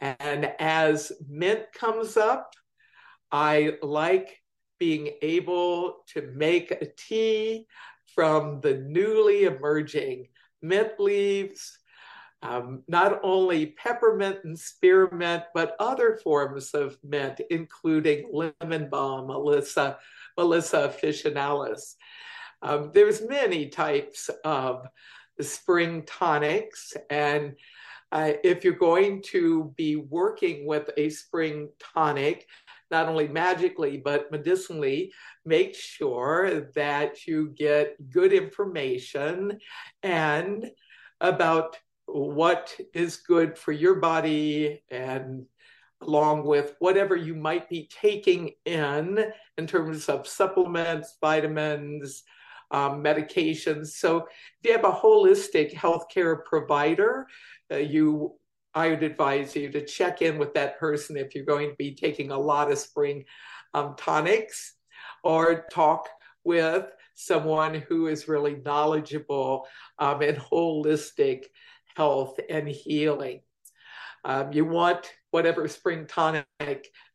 [0.00, 2.54] And as mint comes up,
[3.30, 4.40] I like
[4.78, 7.66] being able to make a tea
[8.14, 10.28] from the newly emerging
[10.62, 11.77] mint leaves,
[12.42, 19.98] um, not only peppermint and spearmint, but other forms of mint, including lemon balm, Melissa,
[20.36, 21.94] Melissa officinalis.
[22.62, 24.86] Um, there's many types of
[25.40, 27.54] spring tonics, and
[28.10, 32.46] uh, if you're going to be working with a spring tonic,
[32.90, 35.12] not only magically but medicinally,
[35.44, 39.58] make sure that you get good information
[40.02, 40.70] and
[41.20, 41.76] about
[42.08, 45.46] what is good for your body and
[46.00, 52.22] along with whatever you might be taking in in terms of supplements, vitamins,
[52.70, 53.88] um, medications.
[53.88, 54.24] So if
[54.62, 57.26] you have a holistic healthcare provider,
[57.70, 58.34] uh, you
[58.74, 61.94] I would advise you to check in with that person if you're going to be
[61.94, 63.24] taking a lot of spring
[63.74, 64.74] um, tonics
[65.24, 66.08] or talk
[66.44, 69.66] with someone who is really knowledgeable
[69.98, 71.46] um, in holistic
[71.98, 73.40] health and healing.
[74.24, 76.46] Um, you want whatever spring tonic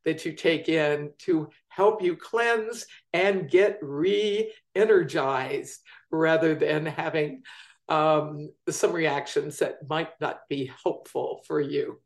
[0.04, 5.80] that you take in to help you cleanse and get re energized
[6.12, 7.44] rather than having
[7.88, 12.02] um, some reactions that might not be helpful for you.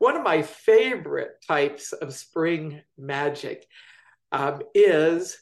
[0.00, 3.64] One of my favorite types of spring magic
[4.32, 5.38] um, is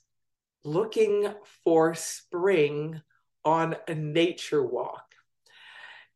[0.62, 1.33] looking
[1.64, 3.01] for spring
[3.47, 5.08] on a nature walk.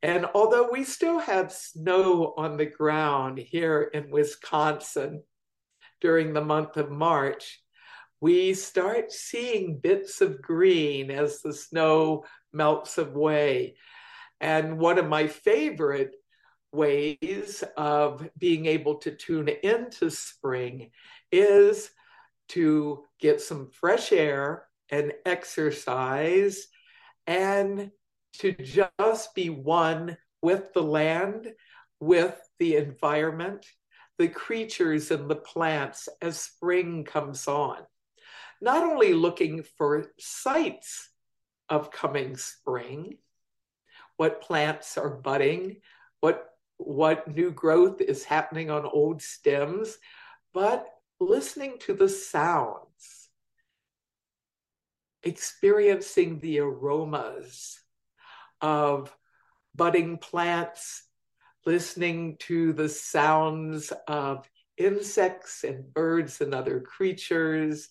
[0.02, 5.22] And although we still have snow on the ground here in Wisconsin
[6.00, 7.62] during the month of March,
[8.20, 13.76] we start seeing bits of green as the snow melts away.
[14.40, 16.16] And one of my favorite
[16.72, 20.90] ways of being able to tune into spring
[21.30, 21.90] is
[22.48, 26.66] to get some fresh air and exercise
[27.26, 27.90] and
[28.38, 31.52] to just be one with the land,
[32.00, 33.66] with the environment,
[34.18, 37.78] the creatures and the plants as spring comes on.
[38.60, 41.10] Not only looking for sights
[41.68, 43.18] of coming spring,
[44.16, 45.76] what plants are budding,
[46.20, 49.98] what, what new growth is happening on old stems,
[50.52, 50.86] but
[51.18, 53.28] listening to the sounds,
[55.22, 57.81] experiencing the aromas
[58.62, 59.14] of
[59.74, 61.04] budding plants,
[61.66, 64.48] listening to the sounds of
[64.78, 67.88] insects and birds and other creatures.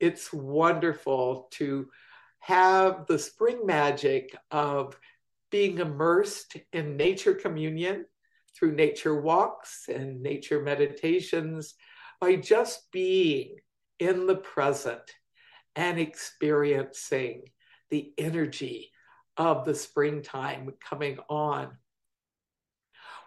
[0.00, 1.88] It's wonderful to
[2.38, 4.98] have the spring magic of
[5.50, 8.06] being immersed in nature communion
[8.54, 11.74] through nature walks and nature meditations
[12.20, 13.56] by just being
[13.98, 15.02] in the present
[15.76, 17.42] and experiencing
[17.90, 18.90] the energy
[19.38, 21.70] of the springtime coming on.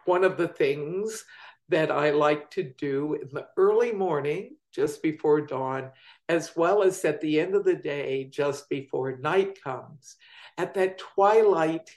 [0.06, 1.24] One of the things
[1.70, 5.92] that I like to do in the early morning, just before dawn,
[6.28, 10.18] as well as at the end of the day, just before night comes,
[10.58, 11.90] at that twilight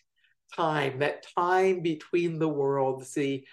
[0.54, 3.44] time, that time between the worlds, the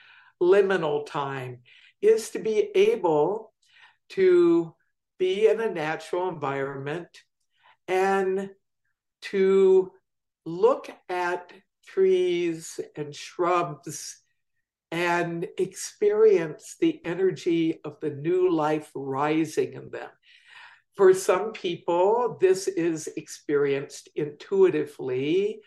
[0.41, 1.59] liminal time,
[2.01, 3.53] is to be able
[4.09, 4.75] to
[5.17, 7.07] be in a natural environment
[7.87, 8.49] and
[9.21, 9.91] to
[10.45, 11.51] look at
[11.85, 14.17] trees and shrubs
[14.91, 20.09] and experience the energy of the new life rising in them.
[20.95, 25.61] For some people, this is experienced intuitively.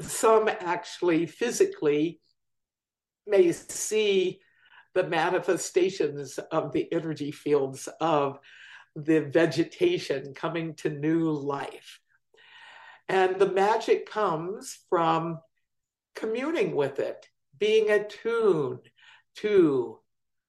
[0.00, 2.20] Some actually physically
[3.26, 4.40] may see
[4.94, 8.38] the manifestations of the energy fields of
[8.96, 12.00] the vegetation coming to new life.
[13.10, 15.40] And the magic comes from
[16.14, 17.26] communing with it,
[17.58, 18.88] being attuned
[19.38, 19.98] to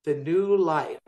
[0.03, 0.99] the new life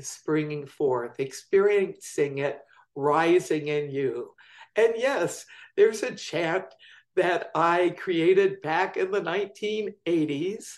[0.00, 2.58] springing forth, experiencing it
[2.94, 4.34] rising in you.
[4.76, 5.46] And yes,
[5.78, 6.66] there's a chant
[7.16, 10.74] that I created back in the 1980s,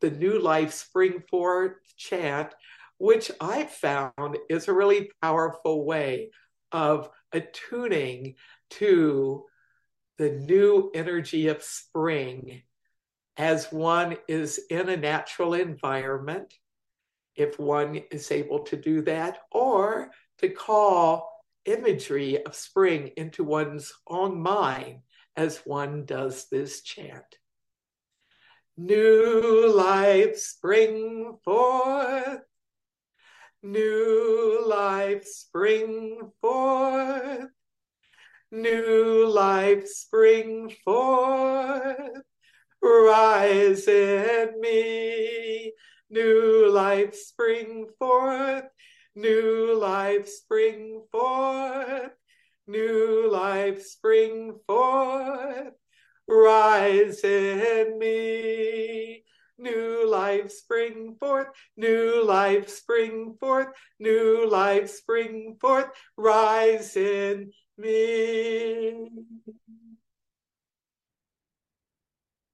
[0.00, 2.52] the New Life Spring Forth chant,
[2.98, 6.32] which I found is a really powerful way
[6.72, 8.34] of attuning
[8.70, 9.46] to
[10.20, 12.60] the new energy of spring
[13.38, 16.52] as one is in a natural environment,
[17.36, 21.32] if one is able to do that, or to call
[21.64, 24.98] imagery of spring into one's own mind
[25.36, 27.38] as one does this chant.
[28.76, 32.40] New life spring forth,
[33.62, 37.48] new life spring forth,
[38.50, 42.22] new life spring forth,
[42.82, 45.72] rise in me,
[46.10, 48.64] new life spring forth,
[49.14, 52.12] new life spring forth,
[52.66, 55.74] new life spring forth,
[56.28, 59.24] rise in me.
[59.62, 69.08] New life spring forth, new life spring forth, new life spring forth, rise in me.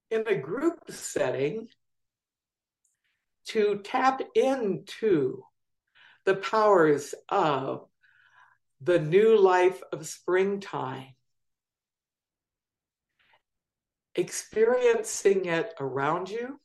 [0.09, 1.67] In a group setting,
[3.47, 5.43] to tap into
[6.25, 7.87] the powers of
[8.81, 11.15] the new life of springtime,
[14.15, 16.59] experiencing it around you,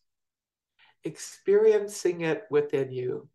[1.05, 3.29] experiencing it within you.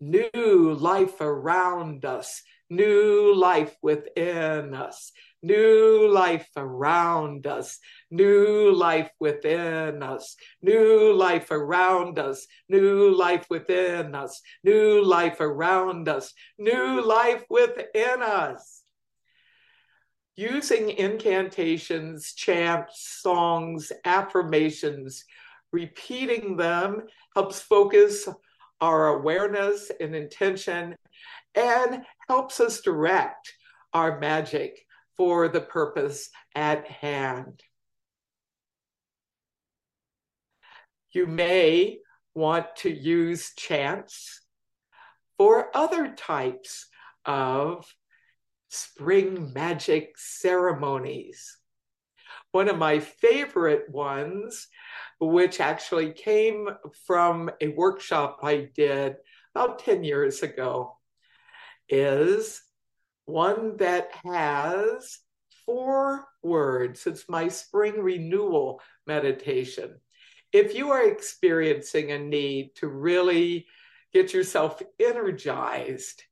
[0.00, 5.12] New life around us, new life within us,
[5.42, 7.78] new life around us,
[8.10, 16.08] new life within us, new life around us, new life within us, new life around
[16.08, 18.82] us, new life within us.
[20.36, 25.24] Using incantations, chants, songs, affirmations,
[25.72, 27.02] repeating them
[27.34, 28.28] helps focus
[28.80, 30.94] our awareness and intention
[31.54, 33.52] and helps us direct
[33.92, 34.84] our magic
[35.16, 37.62] for the purpose at hand.
[41.12, 41.98] You may
[42.34, 44.42] want to use chants
[45.36, 46.86] for other types
[47.24, 47.86] of
[48.68, 51.56] spring magic ceremonies.
[52.52, 54.68] One of my favorite ones,
[55.20, 56.68] which actually came
[57.06, 59.16] from a workshop I did
[59.54, 60.97] about 10 years ago,
[61.88, 62.62] is
[63.26, 65.18] one that has
[65.66, 67.06] four words.
[67.06, 70.00] It's my spring renewal meditation.
[70.52, 73.66] If you are experiencing a need to really
[74.14, 76.22] get yourself energized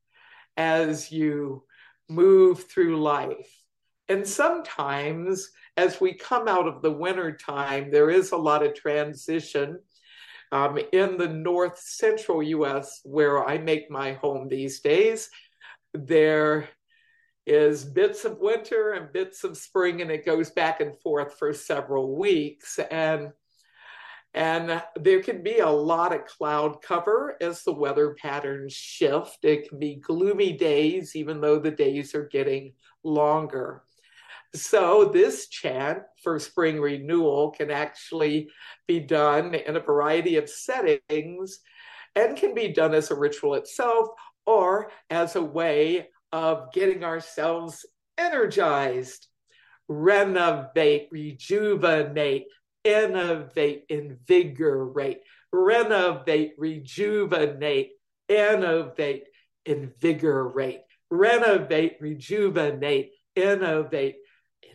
[0.56, 1.64] as you
[2.08, 3.52] move through life,
[4.08, 8.74] and sometimes as we come out of the winter time, there is a lot of
[8.74, 9.80] transition.
[10.52, 15.28] Um, in the north central US, where I make my home these days,
[15.96, 16.68] there
[17.46, 21.52] is bits of winter and bits of spring and it goes back and forth for
[21.52, 22.78] several weeks.
[22.90, 23.32] And
[24.34, 29.38] and there can be a lot of cloud cover as the weather patterns shift.
[29.44, 33.82] It can be gloomy days even though the days are getting longer.
[34.54, 38.48] So this chant for spring renewal can actually
[38.86, 41.60] be done in a variety of settings
[42.14, 44.08] and can be done as a ritual itself
[44.46, 47.84] or as a way of getting ourselves
[48.16, 49.26] energized,
[49.88, 52.46] renovate, rejuvenate,
[52.84, 55.18] innovate, invigorate,
[55.52, 57.90] renovate, rejuvenate,
[58.28, 59.24] innovate,
[59.64, 60.80] invigorate,
[61.10, 64.16] renovate, rejuvenate, innovate,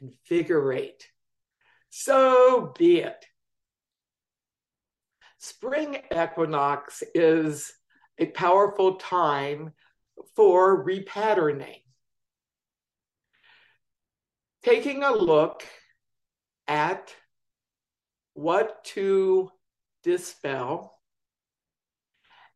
[0.02, 1.08] invigorate.
[1.90, 3.26] So be it.
[5.38, 7.74] Spring equinox is
[8.22, 9.74] a powerful time
[10.36, 11.82] for repatterning.
[14.64, 15.64] Taking a look
[16.68, 17.14] at
[18.36, 19.50] what to
[20.04, 21.00] dispel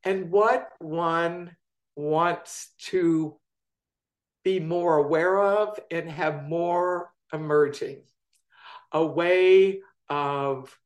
[0.04, 1.56] and what one
[1.96, 3.36] wants to
[4.44, 8.04] be more aware of and have more emerging.
[8.92, 10.78] A way of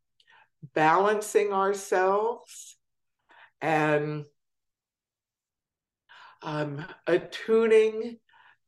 [0.74, 2.78] balancing ourselves
[3.62, 4.24] and
[6.42, 8.18] um, attuning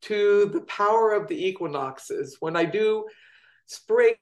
[0.03, 2.37] to the power of the equinoxes.
[2.39, 3.05] When I do
[3.65, 4.15] spring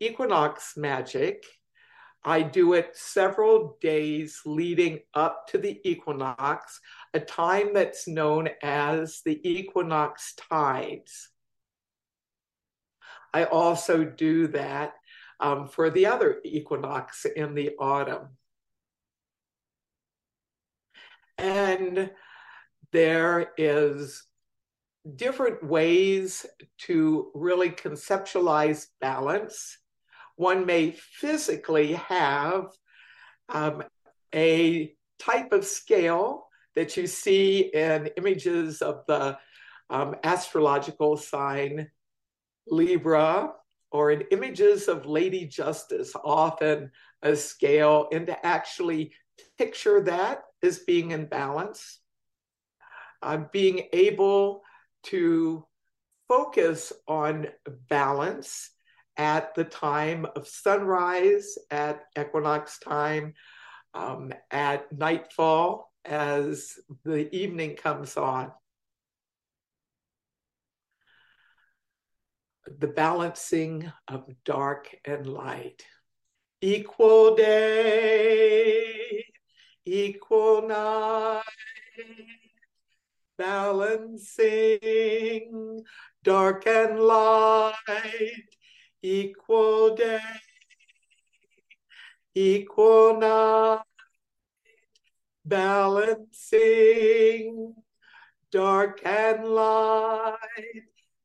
[0.00, 1.44] equinox magic,
[2.24, 6.80] I do it several days leading up to the equinox,
[7.12, 11.28] a time that's known as the equinox tides.
[13.34, 14.94] I also do that
[15.38, 18.28] um, for the other equinox in the autumn.
[21.36, 22.10] And
[22.94, 24.22] there is
[25.16, 26.46] different ways
[26.78, 29.78] to really conceptualize balance.
[30.36, 32.66] One may physically have
[33.48, 33.82] um,
[34.32, 39.38] a type of scale that you see in images of the
[39.90, 41.90] um, astrological sign
[42.68, 43.54] Libra
[43.90, 46.92] or in images of Lady Justice, often
[47.22, 49.12] a scale, and to actually
[49.58, 51.98] picture that as being in balance.
[53.24, 54.60] Uh, being able
[55.02, 55.64] to
[56.28, 57.46] focus on
[57.88, 58.68] balance
[59.16, 63.32] at the time of sunrise, at equinox time,
[63.94, 66.74] um, at nightfall as
[67.06, 68.52] the evening comes on.
[72.78, 75.82] The balancing of dark and light.
[76.60, 79.24] Equal day,
[79.86, 81.42] equal night
[83.36, 84.80] balancing
[86.22, 87.74] dark and light,
[89.02, 90.20] equal day,
[92.34, 93.82] equal night,
[95.44, 96.54] balancing
[98.50, 100.38] dark and light,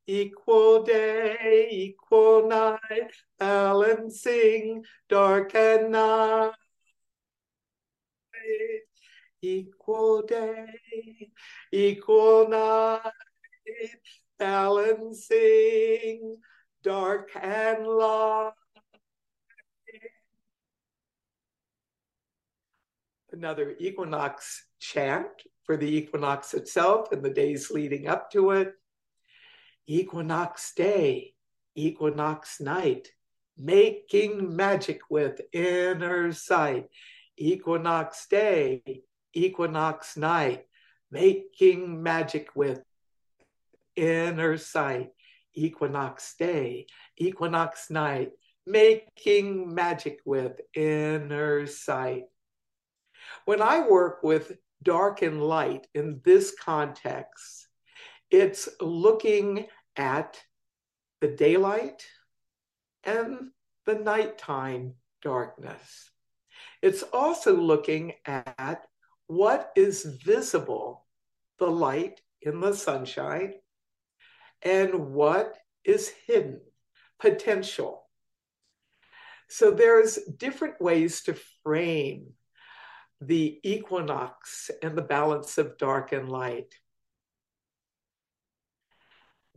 [0.07, 6.53] equal day, equal night, balancing dark and night
[9.41, 11.31] equal day,
[11.71, 13.11] equal night,
[14.37, 16.37] balancing
[16.83, 18.51] dark and light.
[23.31, 25.27] Another equinox chant
[25.63, 28.73] for the equinox itself and the days leading up to it.
[29.85, 31.33] Equinox day,
[31.75, 33.09] equinox night,
[33.57, 36.87] making magic with inner sight.
[37.37, 39.03] Equinox day,
[39.33, 40.65] equinox night,
[41.11, 42.81] making magic with
[43.95, 45.11] inner sight,
[45.53, 48.31] equinox day, equinox night,
[48.65, 52.23] making magic with inner sight.
[53.45, 57.67] When I work with dark and light in this context,
[58.31, 60.39] it's looking at
[61.21, 62.05] the daylight
[63.03, 63.49] and
[63.85, 66.11] the nighttime darkness.
[66.81, 68.85] It's also looking at
[69.29, 71.05] what is visible,
[71.59, 73.53] the light in the sunshine,
[74.63, 75.55] and what
[75.85, 76.59] is hidden,
[77.19, 78.07] potential.
[79.47, 82.31] So there's different ways to frame
[83.21, 86.73] the equinox and the balance of dark and light.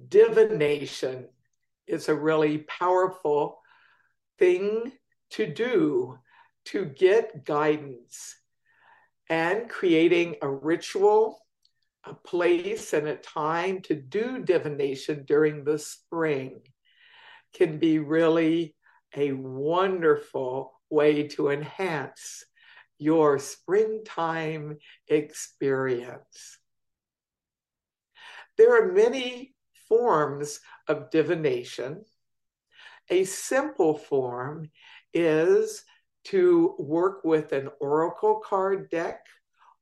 [0.07, 1.31] Divination
[1.87, 3.63] is a really powerful
[4.39, 4.93] thing
[5.31, 6.19] to do
[6.67, 8.37] to get guidance
[9.29, 11.39] and creating a ritual,
[12.05, 16.61] a place, and a time to do divination during the spring
[17.55, 18.75] can be really
[19.17, 22.45] a wonderful way to enhance
[22.99, 26.59] your springtime experience.
[28.57, 29.55] There are many
[29.89, 32.05] forms of divination.
[33.11, 34.71] A simple form
[35.13, 35.85] is
[36.25, 39.27] to work with an oracle card deck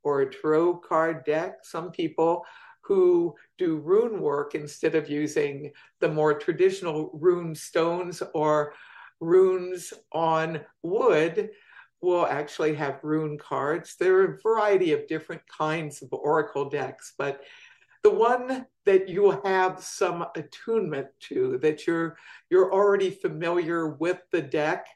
[0.03, 1.59] or a tarot card deck.
[1.62, 2.45] Some people
[2.82, 8.72] who do rune work instead of using the more traditional rune stones or
[9.20, 11.51] runes on wood
[12.01, 13.97] will actually have rune cards.
[13.97, 17.43] There are a variety of different kinds of oracle decks, but
[18.03, 22.16] the one that you have some attunement to, that you're
[22.49, 24.86] you're already familiar with the deck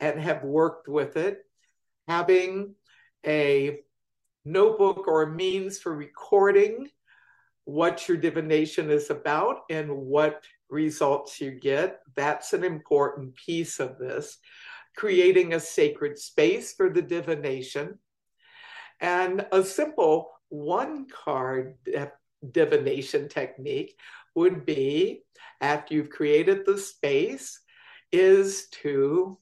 [0.00, 1.38] and have worked with it,
[2.08, 2.74] having
[3.26, 3.80] a
[4.44, 6.88] notebook or a means for recording
[7.64, 12.00] what your divination is about and what results you get.
[12.16, 14.38] That's an important piece of this.
[14.96, 17.98] Creating a sacred space for the divination.
[19.00, 21.76] And a simple one card
[22.50, 23.96] divination technique
[24.34, 25.22] would be
[25.60, 27.60] after you've created the space,
[28.12, 29.38] is to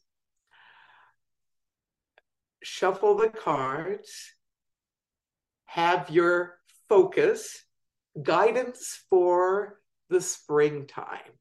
[2.62, 4.32] shuffle the cards,
[5.66, 7.64] have your focus
[8.22, 9.80] guidance for
[10.10, 11.32] the springtime.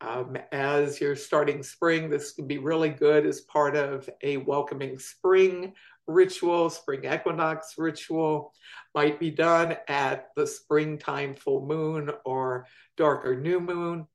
[0.00, 4.98] Um, as you're starting spring, this can be really good as part of a welcoming
[4.98, 5.72] spring
[6.06, 8.52] ritual, spring equinox ritual,
[8.94, 12.66] might be done at the springtime full moon or
[12.96, 14.06] darker new moon.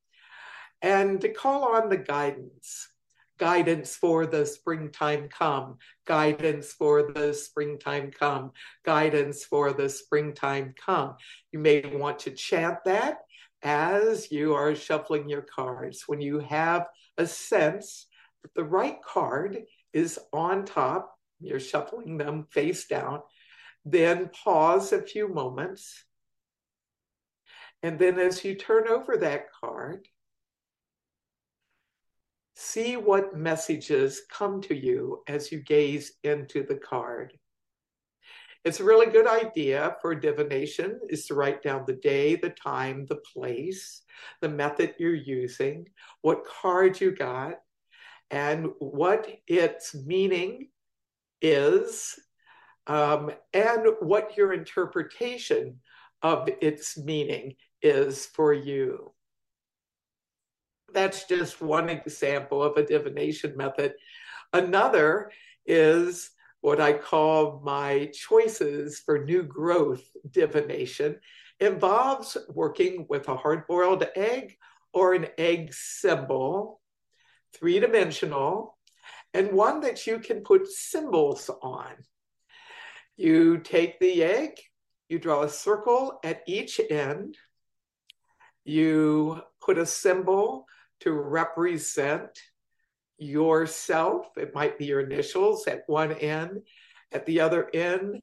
[0.81, 2.87] And to call on the guidance,
[3.41, 8.51] guidance for the springtime come, guidance for the springtime come,
[8.85, 11.15] guidance for the springtime come.
[11.51, 13.17] You may want to chant that
[13.63, 16.03] as you are shuffling your cards.
[16.05, 16.85] When you have
[17.17, 18.05] a sense
[18.43, 19.57] that the right card
[19.91, 23.21] is on top you're shuffling them face down.
[23.83, 26.05] Then pause a few moments.
[27.81, 30.07] And then as you turn over that card,
[32.61, 37.33] see what messages come to you as you gaze into the card.
[38.63, 43.07] It's a really good idea for divination is to write down the day, the time,
[43.07, 44.03] the place,
[44.39, 45.87] the method you're using,
[46.21, 47.55] what card you got,
[48.29, 50.69] and what its meaning
[51.41, 52.19] is
[52.85, 55.79] um, and what your interpretation
[56.21, 59.11] of its meaning is for you.
[60.93, 63.93] That's just one example of a divination method.
[64.53, 65.31] Another
[65.65, 66.31] is
[66.61, 71.19] what I call my choices for new growth divination
[71.59, 74.57] involves working with a hard boiled egg
[74.93, 76.81] or an egg symbol,
[77.53, 78.77] three dimensional,
[79.33, 81.93] and one that you can put symbols on.
[83.15, 84.59] You take the egg,
[85.07, 87.37] you draw a circle at each end,
[88.63, 90.65] you put a symbol
[91.01, 92.29] to represent
[93.17, 94.27] yourself.
[94.37, 96.61] It might be your initials at one end,
[97.11, 98.21] at the other end,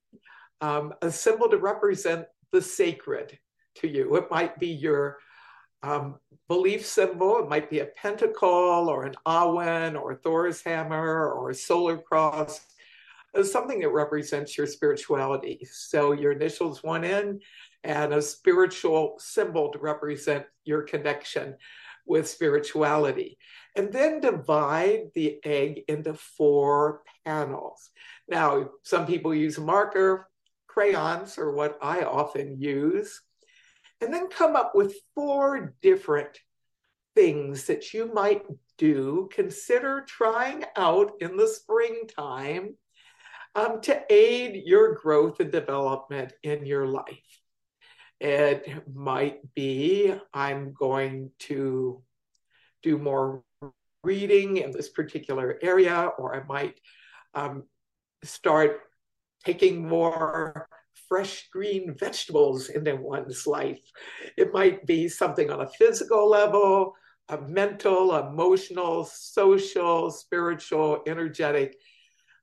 [0.60, 3.38] um, a symbol to represent the sacred
[3.76, 4.16] to you.
[4.16, 5.18] It might be your
[5.82, 6.16] um,
[6.48, 7.38] belief symbol.
[7.38, 11.98] It might be a pentacle or an awen or a Thor's hammer or a solar
[11.98, 12.60] cross.
[13.34, 15.60] It's something that represents your spirituality.
[15.70, 17.42] So your initials one end
[17.84, 21.54] and a spiritual symbol to represent your connection
[22.08, 23.38] with spirituality.
[23.76, 27.90] And then divide the egg into four panels.
[28.28, 30.28] Now, some people use marker,
[30.66, 33.20] crayons are what I often use
[34.00, 36.38] and then come up with four different
[37.14, 38.42] things that you might
[38.76, 42.76] do, consider trying out in the springtime
[43.54, 47.37] um, to aid your growth and development in your life.
[48.20, 52.02] It might be I'm going to
[52.82, 53.44] do more
[54.02, 56.80] reading in this particular area, or I might
[57.34, 57.64] um,
[58.22, 58.80] start
[59.44, 60.68] taking more
[61.08, 63.80] fresh green vegetables into one's life.
[64.36, 66.94] It might be something on a physical level,
[67.28, 71.76] a mental, emotional, social, spiritual, energetic.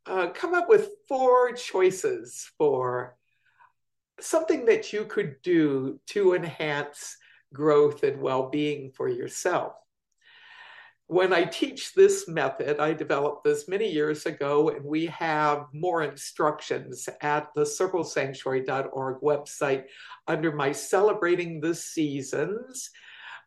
[0.05, 3.15] Uh, come up with four choices for
[4.19, 7.17] something that you could do to enhance
[7.53, 9.73] growth and well being for yourself
[11.07, 16.01] when I teach this method, I developed this many years ago, and we have more
[16.01, 19.83] instructions at the circlesanctuary.org website
[20.27, 22.89] under my Celebrating the Seasons,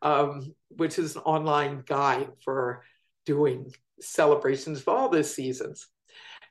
[0.02, 2.84] um, which is an online guide for
[3.26, 5.88] doing celebrations of all the seasons.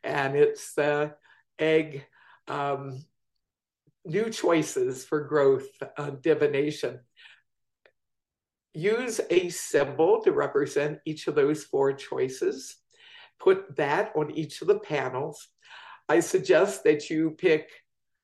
[0.04, 1.16] And it's the
[1.58, 2.06] egg
[2.50, 3.06] um,
[4.08, 7.00] new choices for growth uh, divination
[8.74, 12.76] use a symbol to represent each of those four choices.
[13.40, 15.48] Put that on each of the panels.
[16.08, 17.70] I suggest that you pick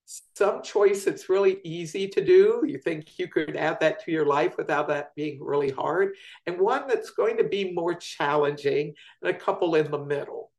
[0.06, 2.64] some choice that's really easy to do.
[2.68, 6.16] You think you could add that to your life without that being really hard,
[6.46, 10.52] and one that's going to be more challenging, and a couple in the middle.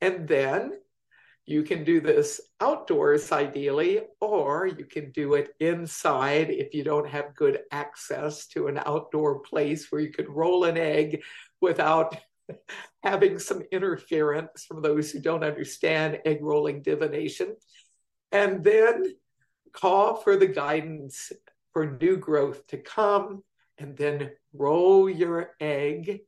[0.00, 0.78] And then
[1.48, 7.08] you can do this outdoors ideally, or you can do it inside if you don't
[7.08, 11.22] have good access to an outdoor place where you could roll an egg
[11.62, 12.14] without
[13.02, 17.56] having some interference from those who don't understand egg rolling divination.
[18.30, 19.14] And then
[19.72, 21.32] call for the guidance
[21.72, 23.42] for new growth to come,
[23.78, 26.20] and then roll your egg.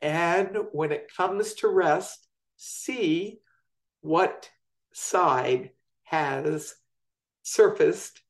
[0.00, 3.40] And when it comes to rest, see
[4.00, 4.48] what
[4.92, 5.70] side
[6.04, 6.74] has
[7.42, 8.20] surfaced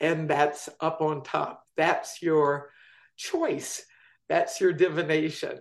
[0.00, 1.64] and that's up on top.
[1.76, 2.70] That's your
[3.16, 3.84] choice.
[4.28, 5.60] That's your divination.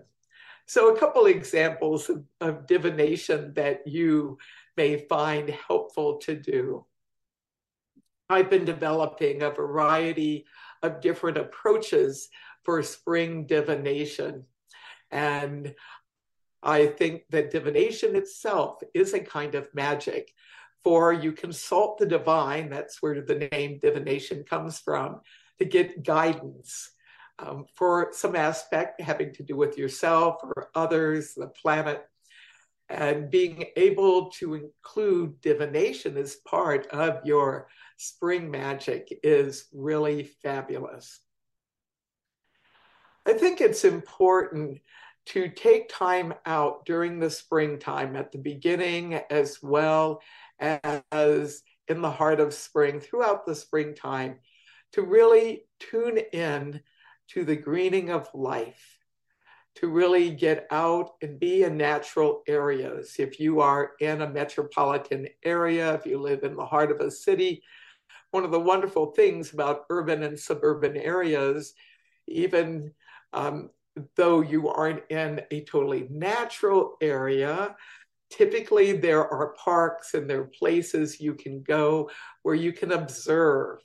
[0.66, 4.38] So, a couple examples of, of divination that you
[4.78, 6.86] may find helpful to do.
[8.30, 10.46] I've been developing a variety
[10.84, 12.30] of different approaches
[12.64, 14.46] for spring divination.
[15.10, 15.74] And
[16.62, 20.34] I think that divination itself is a kind of magic.
[20.84, 25.20] For you consult the divine, that's where the name divination comes from,
[25.58, 26.92] to get guidance
[27.38, 32.06] um, for some aspect having to do with yourself or others, the planet.
[32.88, 41.20] And being able to include divination as part of your spring magic is really fabulous.
[43.28, 44.80] I think it's important
[45.30, 50.22] to take time out during the springtime at the beginning as well
[50.60, 54.40] as in the heart of spring throughout the springtime
[54.92, 56.82] to really tune in
[57.28, 59.00] to the greening of life
[59.76, 63.16] to really get out and be in natural areas.
[63.18, 67.12] If you are in a metropolitan area, if you live in the heart of a
[67.12, 67.64] city,
[68.32, 71.74] one of the wonderful things about urban and suburban areas,
[72.28, 72.92] even
[73.32, 73.70] um,
[74.16, 77.76] though you aren't in a totally natural area,
[78.30, 82.10] typically there are parks and there are places you can go
[82.44, 83.80] where you can observe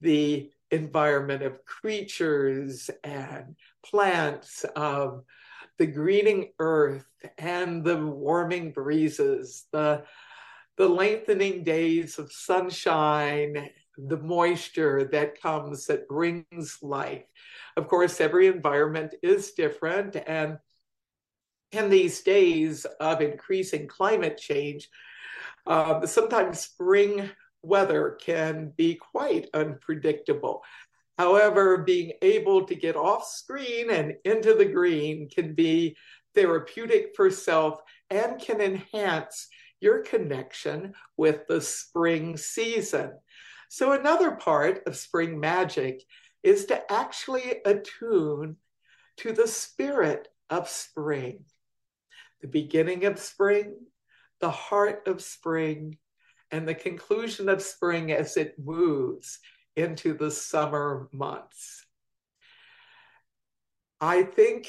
[0.00, 5.22] the environment of creatures and plants, of
[5.78, 7.06] the greening earth
[7.38, 10.04] and the warming breezes, the
[10.78, 13.68] the lengthening days of sunshine,
[13.98, 17.24] the moisture that comes that brings life.
[17.76, 20.16] Of course, every environment is different.
[20.26, 20.58] And
[21.72, 24.88] in these days of increasing climate change,
[25.66, 27.30] uh, sometimes spring
[27.62, 30.62] weather can be quite unpredictable.
[31.18, 35.96] However, being able to get off screen and into the green can be
[36.34, 37.80] therapeutic for self
[38.10, 39.48] and can enhance
[39.80, 43.12] your connection with the spring season.
[43.72, 46.02] So, another part of spring magic
[46.42, 48.56] is to actually attune
[49.16, 51.46] to the spirit of spring,
[52.42, 53.76] the beginning of spring,
[54.42, 55.96] the heart of spring,
[56.50, 59.38] and the conclusion of spring as it moves
[59.74, 61.86] into the summer months.
[64.02, 64.68] I think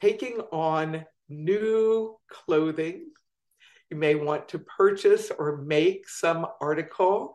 [0.00, 3.04] taking on new clothing
[3.90, 7.34] you may want to purchase or make some article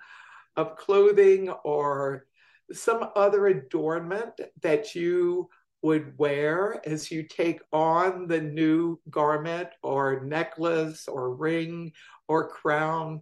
[0.59, 2.25] of clothing or
[2.73, 5.49] some other adornment that you
[5.81, 11.93] would wear as you take on the new garment or necklace or ring
[12.27, 13.21] or crown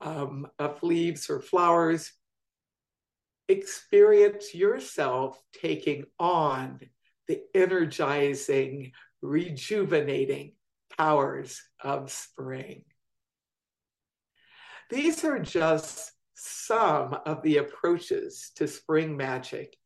[0.00, 2.12] um, of leaves or flowers.
[3.48, 6.80] Experience yourself taking on
[7.28, 8.90] the energizing,
[9.22, 10.54] rejuvenating
[10.98, 12.82] powers of spring.
[14.90, 19.76] These are just some of the approaches to spring magic.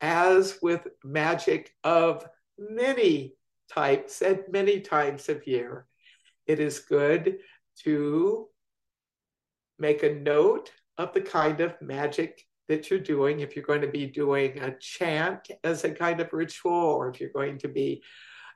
[0.00, 2.24] As with magic of
[2.58, 3.34] many
[3.70, 5.86] types at many times of year,
[6.46, 7.38] it is good
[7.84, 8.46] to
[9.78, 13.40] make a note of the kind of magic that you're doing.
[13.40, 17.20] If you're going to be doing a chant as a kind of ritual, or if
[17.20, 18.02] you're going to be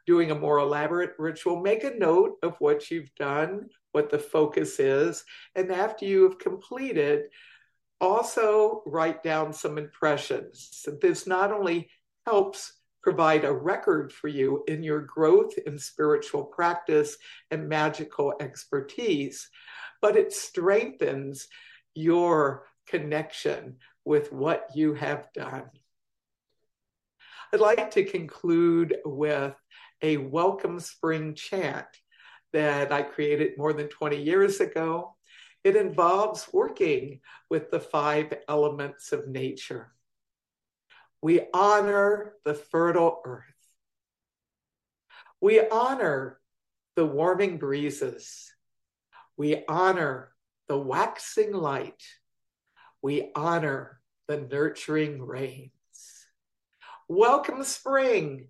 [0.06, 4.80] doing a more elaborate ritual, make a note of what you've done, what the focus
[4.80, 5.24] is.
[5.54, 7.26] And after you have completed,
[8.00, 10.86] also write down some impressions.
[11.00, 11.88] This not only
[12.26, 12.72] helps
[13.02, 17.16] provide a record for you in your growth in spiritual practice
[17.50, 19.48] and magical expertise,
[20.00, 21.48] but it strengthens
[21.94, 25.70] your connection with what you have done.
[27.52, 29.54] I'd like to conclude with
[30.00, 31.86] a welcome spring chant
[32.52, 35.16] that I created more than 20 years ago.
[35.64, 39.92] It involves working with the five elements of nature.
[41.20, 43.44] We honor the fertile earth.
[45.40, 46.40] We honor
[46.96, 48.52] the warming breezes.
[49.36, 50.32] We honor
[50.68, 52.02] the waxing light.
[53.02, 55.70] We honor the nurturing rains.
[57.08, 58.48] Welcome spring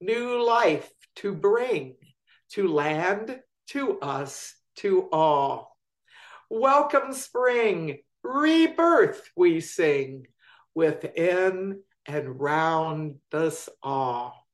[0.00, 1.96] new life to bring
[2.50, 5.76] to land, to us, to all.
[6.48, 10.26] Welcome spring, rebirth we sing
[10.74, 14.46] within and round us all.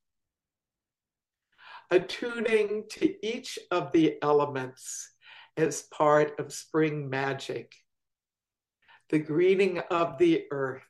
[1.89, 5.11] Attuning to each of the elements
[5.55, 7.73] as part of spring magic,
[9.09, 10.83] the greening of the earth,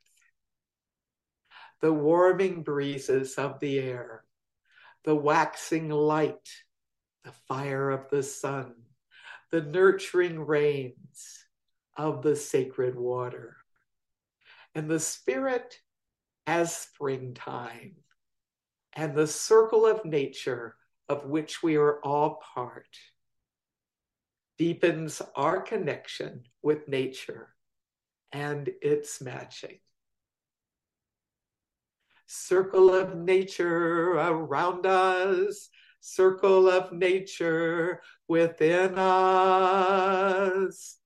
[1.81, 4.23] the warming breezes of the air,
[5.05, 6.49] the waxing light,
[7.27, 8.73] the fire of the sun,
[9.51, 11.43] the nurturing rains,
[11.97, 13.57] of the sacred water.
[14.73, 15.77] And the spirit
[16.45, 17.95] as springtime
[18.93, 20.75] and the circle of nature
[21.09, 22.95] of which we are all part
[24.57, 27.49] deepens our connection with nature
[28.31, 29.81] and its magic.
[32.25, 35.69] Circle of nature around us,
[35.99, 40.97] circle of nature within us.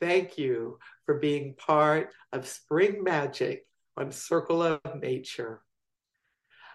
[0.00, 3.66] Thank you for being part of Spring Magic
[3.96, 5.62] on Circle of Nature.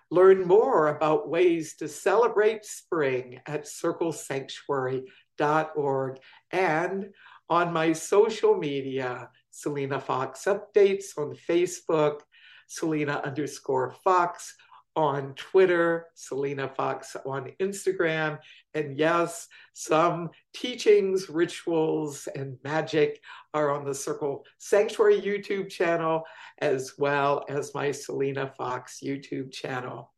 [0.09, 6.19] Learn more about ways to celebrate spring at circlesanctuary.org
[6.51, 7.09] and
[7.49, 12.19] on my social media, Selena Fox Updates on Facebook,
[12.67, 14.55] Selena underscore Fox
[14.97, 18.39] on Twitter, Selena Fox on Instagram,
[18.73, 23.21] and yes, some teachings, rituals, and magic
[23.53, 26.23] are on the Circle Sanctuary YouTube channel,
[26.57, 30.11] as well as my Selena Fox YouTube channel.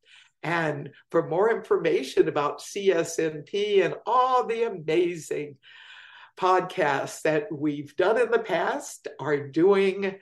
[0.44, 5.58] And for more information about CSNP and all the amazing
[6.40, 10.16] podcasts that we've done in the past, are doing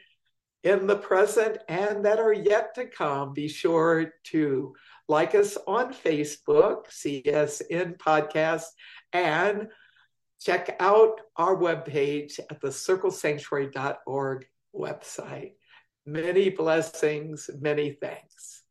[0.64, 4.76] in the present, and that are yet to come, be sure to
[5.08, 8.66] like us on Facebook, CSN Podcast,
[9.14, 9.68] and
[10.42, 14.46] check out our webpage at the circlesanctuary.org
[14.76, 15.54] website.
[16.06, 18.64] Many blessings, many thanks.